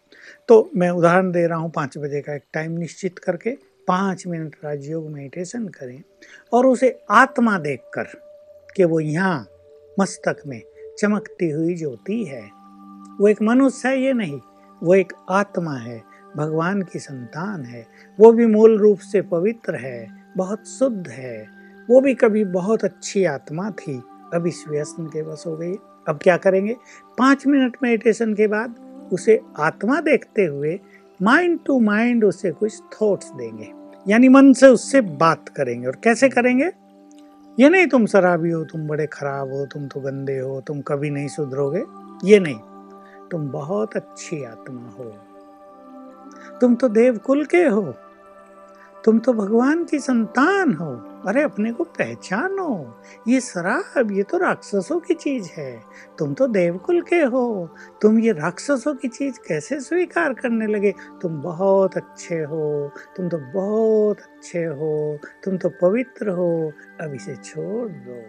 तो 0.48 0.70
मैं 0.76 0.90
उदाहरण 0.90 1.32
दे 1.32 1.46
रहा 1.46 1.58
हूँ 1.58 1.70
पाँच 1.70 1.98
बजे 1.98 2.20
का 2.20 2.34
एक 2.34 2.42
टाइम 2.52 2.72
निश्चित 2.72 3.18
करके, 3.18 3.50
पाँच 3.88 4.26
मिनट 4.26 4.56
राजयोग 4.64 5.11
मेडिटेशन 5.11 5.68
करें 5.68 6.02
और 6.52 6.66
उसे 6.66 7.00
आत्मा 7.11 7.58
देखकर 7.58 8.06
कि 8.76 8.84
वो 8.84 9.00
यहाँ 9.00 9.48
मस्तक 10.00 10.37
में 10.46 10.62
चमकती 10.98 11.50
हुई 11.50 11.74
ज्योति 11.74 12.24
है। 12.24 12.42
वो 13.20 13.28
एक 13.28 13.42
मनुष्य 13.42 13.88
है, 13.88 14.02
ये 14.02 14.12
नहीं, 14.12 14.40
वो 14.82 14.94
एक 14.94 15.12
आत्मा 15.30 15.74
है, 15.74 16.02
भगवान 16.37 16.82
की 16.82 16.98
संतान 16.98 17.64
है। 17.64 17.87
वो 18.20 18.32
भी 18.32 18.46
मूल 18.46 18.78
रूप 18.78 18.98
से 18.98 19.22
पवित्र 19.22 19.74
है, 19.74 20.08
बहुत 20.37 20.68
शुद्ध 20.68 21.08
है। 21.08 21.46
वो 21.90 22.00
भी 22.00 22.14
कभी 22.14 22.44
बहुत 22.44 22.84
अच्छी 22.84 23.24
आत्मा 23.24 23.70
थी, 23.70 24.02
अब 24.34 24.46
इस 24.46 24.64
व्यसन 24.68 25.06
के 25.06 25.22
बस 25.22 25.44
हो 25.46 25.56
गई। 25.56 25.74
अब 26.08 26.20
क्या 26.22 26.37
करेंगे? 26.37 26.76
पाँच 27.18 27.46
मिनट 27.46 27.76
मेडिटेशन 27.82 28.34
के 28.34 28.46
बाद 28.46 28.88
उसे 29.12 29.40
आत्मा 29.58 30.00
देखते 30.00 30.44
हुए 30.44 30.80
माइंड 31.22 31.60
टू 31.66 31.80
माइंड 31.80 32.24
उसे 32.24 32.50
कुछ 32.50 32.80
थॉट्स 32.80 33.30
देंगे। 33.30 33.72
यानी 34.08 34.28
मन 34.28 34.52
से 34.52 34.66
उससे 34.66 35.00
बात 35.00 35.48
करेंगे। 35.48 35.86
और 35.86 35.96
कैसे 36.04 36.28
करेंगे? 36.28 36.72
ये 37.60 37.68
नहीं 37.68 37.86
तुम 37.86 38.06
शराबी 38.06 38.50
हो, 38.50 38.64
तुम 38.64 38.88
बड़े 38.88 39.06
खराब 39.06 39.52
हो, 39.52 39.66
तुम 39.66 39.86
तो 39.86 40.00
गंदे 40.00 40.38
हो, 40.38 40.60
तुम 40.60 40.80
कभी 40.80 41.10
नहीं 41.10 41.28
सुधरोगे। 41.28 41.84
ये 42.24 42.40
नहीं। 42.40 42.58
तुम 43.30 43.48
बहुत 43.48 43.96
अच्छी 43.96 44.44
आत्मा 44.44 44.90
हो। 44.98 45.14
तुम 46.60 46.74
तो 46.74 46.88
देवकुल 46.88 47.44
के 47.44 47.64
हो। 47.64 47.94
तुम 49.04 49.18
तो 49.18 49.32
भगवान 49.32 49.84
की 49.84 49.98
संतान 49.98 50.72
हो। 50.72 50.96
अरे 51.26 51.42
अपने 51.42 51.72
को 51.72 51.84
पहचानो। 51.84 53.00
ये 53.28 53.40
शराब 53.40 54.12
ये 54.12 54.22
तो 54.22 54.38
राक्षसों 54.38 55.00
की 55.00 55.14
चीज़ 55.14 55.48
है। 55.56 55.82
तुम 56.18 56.34
तो 56.34 56.46
देवकुल 56.46 57.00
के 57.00 57.16
हो। 57.16 57.70
तुम 58.02 58.18
ये 58.18 58.32
राक्षसों 58.32 58.94
की 58.94 59.08
चीज़ 59.08 59.38
कैसे 59.48 59.80
स्वीकार 59.80 60.34
करने 60.34 60.66
लगे? 60.66 60.94
तुम 61.22 61.42
बहुत 61.42 61.96
अच्छे 61.96 62.34
हो। 62.34 62.92
तुम 63.16 63.28
तो 63.28 63.38
बहुत 63.38 64.20
अच्छे 64.20 64.64
हो। 64.64 65.18
तुम 65.44 65.58
तो 65.58 65.68
पवित्र 65.68 66.28
हो। 66.28 66.72
अब 67.00 67.14
इसे 67.14 67.37
छोड़ 67.37 67.88
दो। 67.88 68.22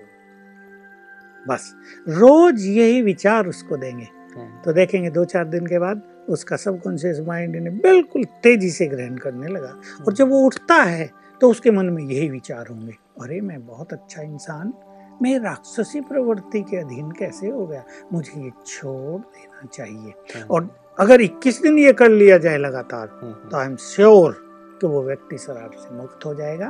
बस 1.47 1.75
रोज 2.09 2.65
यही 2.65 3.01
विचार 3.01 3.47
उसको 3.47 3.77
देंगे। 3.77 4.07
हाँ। 4.35 4.61
तो 4.65 4.73
देखेंगे 4.73 5.09
दो 5.09 5.25
चार 5.25 5.45
दिन 5.45 5.65
के 5.65 5.79
बाद 5.79 6.01
उसका 6.27 6.55
सबकॉन्शियस 6.55 7.19
माइंड 7.19 7.55
ने 7.55 7.69
बिल्कुल 7.69 8.23
तेज़ी 8.43 8.69
से 8.69 8.87
ग्रहण 8.87 9.17
करने 9.17 9.47
लगा। 9.47 9.75
और 10.07 10.13
जब 10.13 10.29
वो 10.29 10.39
उठता 10.39 10.75
है 10.75 11.09
तो 11.41 11.49
उसके 11.51 11.71
मन 11.71 11.85
में 11.85 12.03
यही 12.03 12.29
विचार 12.29 12.67
होंगे 12.67 12.93
अरे 13.21 13.39
मैं 13.41 13.65
बहुत 13.67 13.93
अच्छा 13.93 14.21
इंसान 14.21 14.73
मैं 15.21 15.37
राक्षसी 15.39 16.01
प्रवृत्ति 16.01 16.61
के 16.61 16.77
अधीन 16.77 17.09
कैसे 17.11 17.47
हो 17.47 17.65
गया? 17.67 17.83
मुझे 18.13 18.41
ये 18.41 18.51
छोड़ 18.67 19.19
देना 19.21 19.67
चाहिए। 19.67 20.13
हाँ। 20.35 20.43
और 20.43 20.69
अगर 20.99 21.21
21 21.21 21.61
दिन 21.61 21.77
ये 21.79 21.93
कर 21.93 22.09
लिया 22.09 22.37
जाए 22.37 22.57
लगातार 22.57 23.09
हाँ, 23.13 23.49
तो 23.51 23.57
आई 23.57 23.65
एम 23.65 23.75
श्योर 23.75 24.37
कि 24.81 24.87
वो 24.87 25.01
व्यक्ति 25.03 25.37
शराब 25.37 25.71
से 25.71 25.95
मुक्त 25.95 26.25
हो 26.25 26.33
जाएगा। 26.35 26.69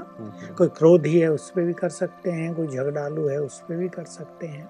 कोई 0.58 0.68
क्रोधी 0.68 1.20
है 1.20 1.32
उस 1.32 1.50
पर 1.50 1.62
भी 1.62 1.74
कर 1.74 1.90
सकते 1.90 2.32
हैं 2.32 2.54
कोई 2.56 2.68
झगड़ालू 2.68 3.28
है 3.28 3.42
उस 3.42 3.60
पर 3.60 3.76
भी 3.76 3.90
कर 3.90 4.06
सकते 4.08 4.48
हैं। 4.48 4.66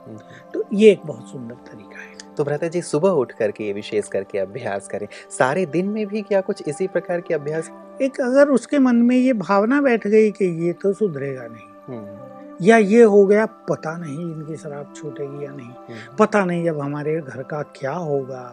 तो 0.54 0.64
ये 0.74 0.92
एक 0.92 1.06
बहुत 1.06 1.32
सुंदर 1.32 1.56
तरीका 1.72 2.02
है। 2.02 2.19
तो 2.40 2.44
भ्राता 2.44 2.68
जी 2.68 2.82
सुबह 2.82 3.10
उठ 3.10 3.32
करके 3.32 3.64
ये 3.64 3.74
विशेष 3.74 4.08
करके 4.08 4.38
अभ्यास 4.40 4.88
करें। 4.88 5.08
सारे 5.30 5.66
दिन 5.66 5.88
में 5.88 6.08
भी 6.08 6.22
क्या 6.22 6.42
कुछ 6.42 6.68
इसी 6.68 6.88
प्रकार 6.88 7.22
के 7.22 7.34
अभ्यास? 7.34 7.70
एक 8.02 8.22
अगर 8.22 8.50
उसके 8.50 8.80
मन 8.80 8.96
में 8.96 9.16
ये 9.16 9.34
भावना 9.34 9.82
बैठ 9.82 10.08
गई 10.08 10.32
कि 10.32 10.46
ये 10.66 10.74
तो 10.74 10.94
सुधरेगा 10.94 11.48
नहीं 11.48 11.68
हम्म। 11.88 12.66
या 12.66 12.78
ये 12.78 13.02
हो 13.04 13.26
गया 13.26 13.46
पता 13.46 13.98
नहीं 13.98 14.20
इनकी 14.20 14.56
शराब 14.56 14.94
छूटेगी 14.96 15.46
या 15.46 15.52
नहीं। 15.52 15.68
हम्म, 15.68 16.16
पता 16.20 16.46
नहीं 16.46 16.70
अब 16.70 16.80
हमारे 16.82 17.20
घर 17.22 17.44
का 17.44 17.62
क्या 17.62 17.92
होगा 17.92 18.44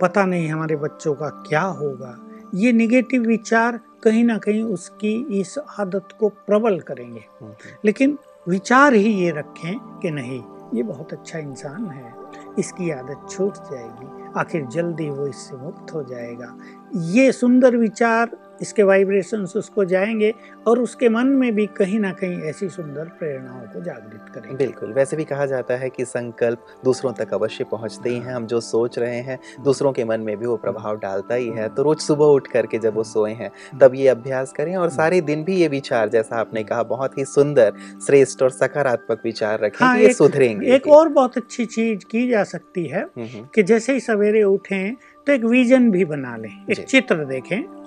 पता 0.00 0.24
नहीं 0.24 0.48
हमारे 0.48 0.76
बच्चों 0.76 1.14
का 1.14 1.28
क्या 1.28 1.62
होगा। 1.62 2.16
ये 2.54 2.72
निगेटिव 2.72 3.22
विचार 3.22 3.80
कहीं 4.02 4.24
ना 4.24 4.38
कहीं 4.38 4.62
उसकी 4.62 5.14
इस 5.40 5.58
आदत 5.78 6.08
को 6.20 6.28
प्रबल 6.28 6.80
करेंगे। 6.80 7.24
हम्म, 7.40 7.52
लेकिन 7.84 8.18
विचार 8.48 8.94
ही 8.94 9.14
ये 9.14 9.30
रखें 9.30 9.78
कि 10.00 10.10
नहीं 10.10 10.42
ये 10.74 10.82
बहुत 10.82 11.12
अच्छा 11.12 11.38
इंसान 11.38 11.86
है। 11.86 12.23
इसकी 12.58 12.90
आदत 12.90 13.26
छूट 13.30 13.54
जाएगी। 13.54 14.32
आखिर 14.36 14.66
जल्दी 14.66 15.10
वो 15.10 15.26
इससे 15.26 15.56
मुक्त 15.56 15.94
हो 15.94 16.02
जाएगा। 16.02 16.56
ये 16.94 17.32
सुंदर 17.32 17.76
विचार 17.76 18.36
इसके 18.62 18.82
वाइब्रेशंस 18.82 19.56
उसको 19.56 19.84
जाएँगे 19.84 20.34
और 20.66 20.78
उसके 20.78 21.08
मन 21.08 21.26
में 21.26 21.54
भी 21.54 21.66
कहीं 21.66 22.00
ना 22.00 22.12
कहीं 22.12 22.38
ऐसी 22.40 22.68
सुंदर 22.68 23.04
प्रेरणाओं 23.04 23.60
को 23.60 23.80
जागृत 23.80 24.30
करेंगे। 24.34 24.56
बिल्कुल 24.56 24.92
वैसे 24.92 25.16
भी 25.16 25.24
कहा 25.24 25.46
जाता 25.46 25.76
है 25.76 25.90
कि 25.90 26.04
संकल्प 26.04 26.66
दूसरों 26.84 27.12
तक 27.12 27.34
अवश्य 27.34 27.64
पहुँचते 27.64 28.10
ही। 28.10 28.18
हैं 28.18 28.34
हम 28.34 28.46
जो 28.46 28.60
सोच 28.60 28.98
रहे 28.98 29.20
हैं 29.20 29.38
दूसरों 29.64 29.92
के 29.92 30.04
मन 30.04 30.20
में 30.20 30.36
भी 30.36 30.46
वो 30.46 30.56
प्रभाव 30.56 30.98
डालता 30.98 31.34
ही 31.34 31.48
है। 31.48 31.68
तो 31.68 31.82
रोज 31.82 31.98
सुबह 31.98 32.24
उठ 32.24 32.46
करके 32.46 32.78
जब 32.78 32.94
वो 32.94 33.02
सोए 33.04 33.32
हैं 33.32 33.50
तब 33.80 33.94
ये 33.94 34.08
अभ्यास 34.08 34.52
करें 34.52 34.76
और 34.76 34.90
सारे 34.90 35.20
दिन 35.20 35.44
भी 35.44 35.56
ये 35.56 35.68
विचार 35.68 36.08
जैसा 36.08 36.36
आपने 36.36 36.64
कहा 36.64 36.82
बहुत 36.82 37.18
ही 37.18 37.24
सुंदर 37.24 37.72
श्रेष्ठ 38.06 38.42
और 38.42 38.50
सकारात्मक 38.50 39.20
विचार 39.24 39.60
रखें 39.60 39.84
हाँ, 39.86 39.98
ये 39.98 40.12
सुधरेंगे 40.12 40.74
एक 40.74 40.86
और 40.88 41.08
बहुत 41.08 41.36
अच्छी 41.36 41.64
चीज़ 41.66 42.04
की 42.04 42.28
जा 42.28 42.44
सकती 42.44 42.86
है 42.86 43.02
हम्म, 43.02 43.26
हम्म, 43.26 43.46
कि 43.54 43.62
जैसे 43.62 43.92
ही 43.92 44.00
सवेरे 44.00 44.42
उठें 44.42 44.94
तो 45.26 45.32
एक 45.32 45.44
विजन 45.44 45.90
भी 45.90 46.04
बना 46.04 46.36
लें 46.36 46.50
एक 46.70 46.84
चित्र 46.84 47.24
देखें 47.24 47.83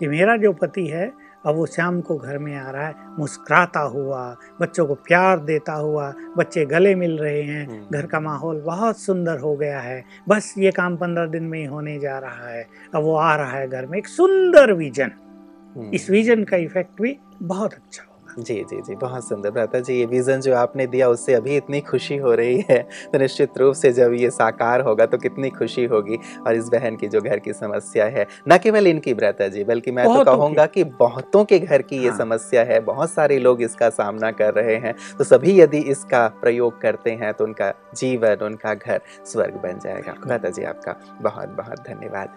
कि 0.00 0.08
मेरा 0.08 0.36
जो 0.36 0.52
पति 0.52 0.86
है 0.86 1.12
अब 1.46 1.54
वो 1.54 1.66
शाम 1.66 2.00
को 2.00 2.16
घर 2.16 2.38
में 2.38 2.54
आ 2.56 2.70
रहा 2.70 2.86
है 2.86 2.94
मुस्कुराता 3.18 3.80
हुआ 3.92 4.24
बच्चों 4.60 4.86
को 4.86 4.94
प्यार 5.00 5.38
देता 5.40 5.72
हुआ 5.74 6.12
बच्चे 6.36 6.64
गले 6.66 6.94
मिल 6.94 7.16
रहे 7.18 7.42
हैं 7.42 7.66
हम्म। 7.66 7.98
घर 7.98 8.06
का 8.06 8.20
माहौल 8.20 8.60
बहुत 8.60 8.98
सुंदर 8.98 9.38
हो 9.38 9.54
गया 9.56 9.80
है 9.80 10.04
बस 10.28 10.54
ये 10.58 10.70
काम 10.70 10.96
पंद्रह 10.96 11.26
दिन 11.28 11.44
में 11.44 11.58
ही 11.58 11.64
होने 11.64 11.98
जा 11.98 12.18
रहा 12.18 12.48
है 12.48 12.66
अब 12.94 13.02
वो 13.02 13.14
आ 13.16 13.34
रहा 13.36 13.58
है 13.58 13.68
घर 13.68 13.86
में 13.86 13.98
एक 13.98 14.08
सुंदर 14.08 14.72
विजन 14.74 15.12
हम्म। 15.76 15.90
इस 15.94 16.10
विजन 16.10 16.44
का 16.44 16.56
इफ़ेक्ट 16.58 17.02
भी 17.02 17.16
बहुत 17.44 17.74
अच्छा 17.74 18.09
जी 18.38 18.54
जी 18.70 18.80
जी 18.80 18.94
बहुत 18.94 19.28
सुंदर। 19.28 19.50
भ्राता 19.50 19.78
जी 19.80 19.94
ये 19.94 20.04
विजन 20.06 20.40
जो 20.40 20.54
आपने 20.54 20.86
दिया 20.86 21.08
उससे 21.08 21.34
अभी 21.34 21.56
इतनी 21.56 21.80
खुशी 21.80 22.16
हो 22.16 22.34
रही 22.34 22.64
है। 22.70 22.78
तो 23.12 23.18
निश्चित 23.18 23.58
रूप 23.58 23.74
से 23.74 23.92
जब 23.92 24.12
ये 24.14 24.30
साकार 24.30 24.80
होगा 24.80 25.06
तो 25.06 25.18
कितनी 25.18 25.50
खुशी 25.50 25.84
होगी 25.84 26.18
और 26.46 26.54
इस 26.54 26.68
बहन 26.68 26.96
की 26.96 27.08
जो 27.08 27.20
घर 27.20 27.38
की 27.38 27.52
समस्या 27.52 28.04
है। 28.06 28.26
न 28.48 28.58
केवल 28.58 28.86
इनकी 28.86 29.14
भ्राता 29.14 29.48
जी 29.48 29.64
बल्कि 29.64 29.90
मैं 29.90 30.04
तो 30.06 30.24
कहूँगा 30.24 30.66
कि 30.66 30.84
बहुतों 31.00 31.44
के 31.44 31.58
घर 31.58 31.82
की 31.82 31.96
ये 31.96 32.08
हाँ। 32.08 32.18
समस्या 32.18 32.62
है। 32.64 32.80
बहुत 32.82 33.10
सारे 33.10 33.38
लोग 33.38 33.62
इसका 33.62 33.88
सामना 33.90 34.30
कर 34.32 34.54
रहे 34.54 34.76
हैं। 34.76 34.94
तो 35.18 35.24
सभी 35.24 35.58
यदि 35.60 35.78
इसका 35.90 36.26
प्रयोग 36.42 36.80
करते 36.80 37.10
हैं 37.12 37.32
तो 37.34 37.44
उनका 37.44 37.72
जीवन 37.94 38.44
उनका 38.44 38.74
घर 38.74 39.00
स्वर्ग 39.26 39.54
बन 39.54 39.78
जाएगा। 39.78 40.14
भ्राता 40.24 40.50
जी 40.50 40.64
आपका 40.64 40.96
बहुत 41.22 41.48
बहुत 41.56 41.80
धन्यवाद। 41.88 42.36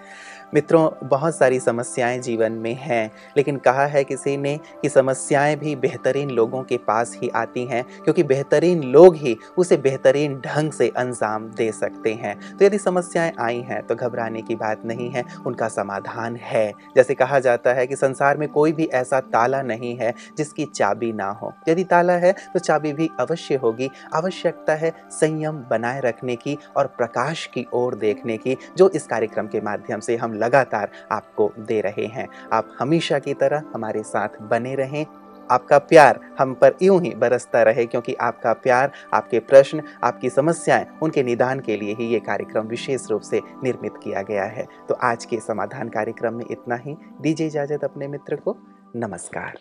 मित्रों 0.53 0.89
बहुत 1.03 1.35
सारी 1.35 1.59
समस्याएँ 1.59 2.19
जीवन 2.19 2.51
में 2.53 2.73
हैं 2.73 3.11
लेकिन 3.37 3.57
कहा 3.57 3.85
है 3.85 4.03
किसी 4.03 4.35
ने 4.37 4.57
कि 4.81 4.89
समस्याएँ 4.89 5.55
भी 5.55 5.75
बेहतरीन 5.83 6.29
लोगों 6.29 6.61
के 6.63 6.77
पास 6.77 7.17
ही 7.21 7.29
आती 7.29 7.65
हैं, 7.65 7.83
क्योंकि 8.03 8.23
बेहतरीन 8.23 8.83
लोग 8.83 9.15
ही 9.15 9.35
उसे 9.57 9.77
बेहतरीन 9.77 10.39
ढंग 10.39 10.71
से 10.71 10.87
अंजाम 10.97 11.47
दे 11.49 11.71
सकते 11.71 12.13
हैं। 12.13 12.35
तो 12.57 12.65
यदि 12.65 12.77
समस्याएँ 12.77 13.31
आई 13.39 13.59
हैं 13.61 13.81
तो 13.83 13.95
घबराने 13.95 14.41
की 14.41 14.55
बात 14.55 14.85
नहीं 14.85 15.09
है, 15.09 15.23
उनका 15.45 15.67
समाधान 15.69 16.35
है। 16.35 16.71
जैसे 16.95 17.15
कहा 17.15 17.39
जाता 17.39 17.73
है 17.73 17.87
कि 17.87 17.95
संसार 17.95 18.37
में 18.37 18.47
कोई 18.49 18.71
भी 18.71 18.85
ऐसा 18.93 19.19
ताला 19.19 19.61
नहीं 19.61 19.95
है, 19.97 20.13
जिसकी 20.37 20.65
चाबी 20.65 21.11
ना 21.13 21.29
हो। 21.31 21.51
यदि 21.67 21.83
ताला 21.83 22.13
है 22.15 22.31
तो 22.53 22.59
चाबी 22.59 22.93
भी 22.93 23.09
अवश्य 23.19 23.55
होगी। 23.55 23.89
आवश्यकता 24.15 24.75
है 24.75 24.93
संयम 25.11 25.63
बनाए 25.69 26.01
रखने 26.01 26.35
की 26.35 26.57
और 26.77 26.87
प्रकाश 26.87 27.45
की 27.45 27.65
ओर 27.73 27.95
देखने 27.95 28.37
की, 28.37 28.57
जो 28.77 28.89
इस 28.89 29.07
कार्यक्रम 29.07 29.47
के 29.47 29.61
माध्यम 29.61 29.99
से 29.99 30.15
हम 30.15 30.33
लगातार 30.33 30.89
आपको 31.11 31.51
दे 31.59 31.81
रहे 31.81 32.05
हैं। 32.07 32.27
आप 32.53 32.75
हमेशा 32.79 33.19
की 33.19 33.33
तरह 33.33 33.63
हमारे 33.73 34.03
साथ 34.03 34.41
बने 34.41 34.75
रहें। 34.75 35.05
आपका 35.53 35.77
प्यार 35.77 36.19
हम 36.39 36.53
पर 36.53 36.77
यूँ 36.81 37.01
ही 37.01 37.13
बरसता 37.15 37.63
रहे, 37.63 37.85
क्योंकि 37.85 38.13
आपका 38.13 38.53
प्यार, 38.53 38.91
आपके 39.13 39.39
प्रश्न, 39.39 39.81
आपकी 40.03 40.29
समस्याएँ, 40.29 40.85
उनके 41.03 41.23
निदान 41.23 41.59
के 41.59 41.77
लिए 41.77 41.95
ही 41.95 42.07
ये 42.07 42.19
कार्यक्रम 42.19 42.67
विशेष 42.67 43.09
रूप 43.11 43.21
से 43.21 43.41
निर्मित 43.63 43.93
किया 44.03 44.21
गया 44.21 44.45
है। 44.45 44.67
तो 44.89 44.93
आज 45.03 45.25
के 45.25 45.39
समाधान 45.39 45.89
कार्यक्रम 45.89 46.33
में 46.33 46.45
इतना 46.51 46.75
ही। 46.75 46.95
दीजिए 47.21 47.47
इजाज़त 47.47 47.83
अपने 47.83 48.07
मित्र 48.07 48.35
को। 48.35 48.57
नमस्कार। 48.95 49.57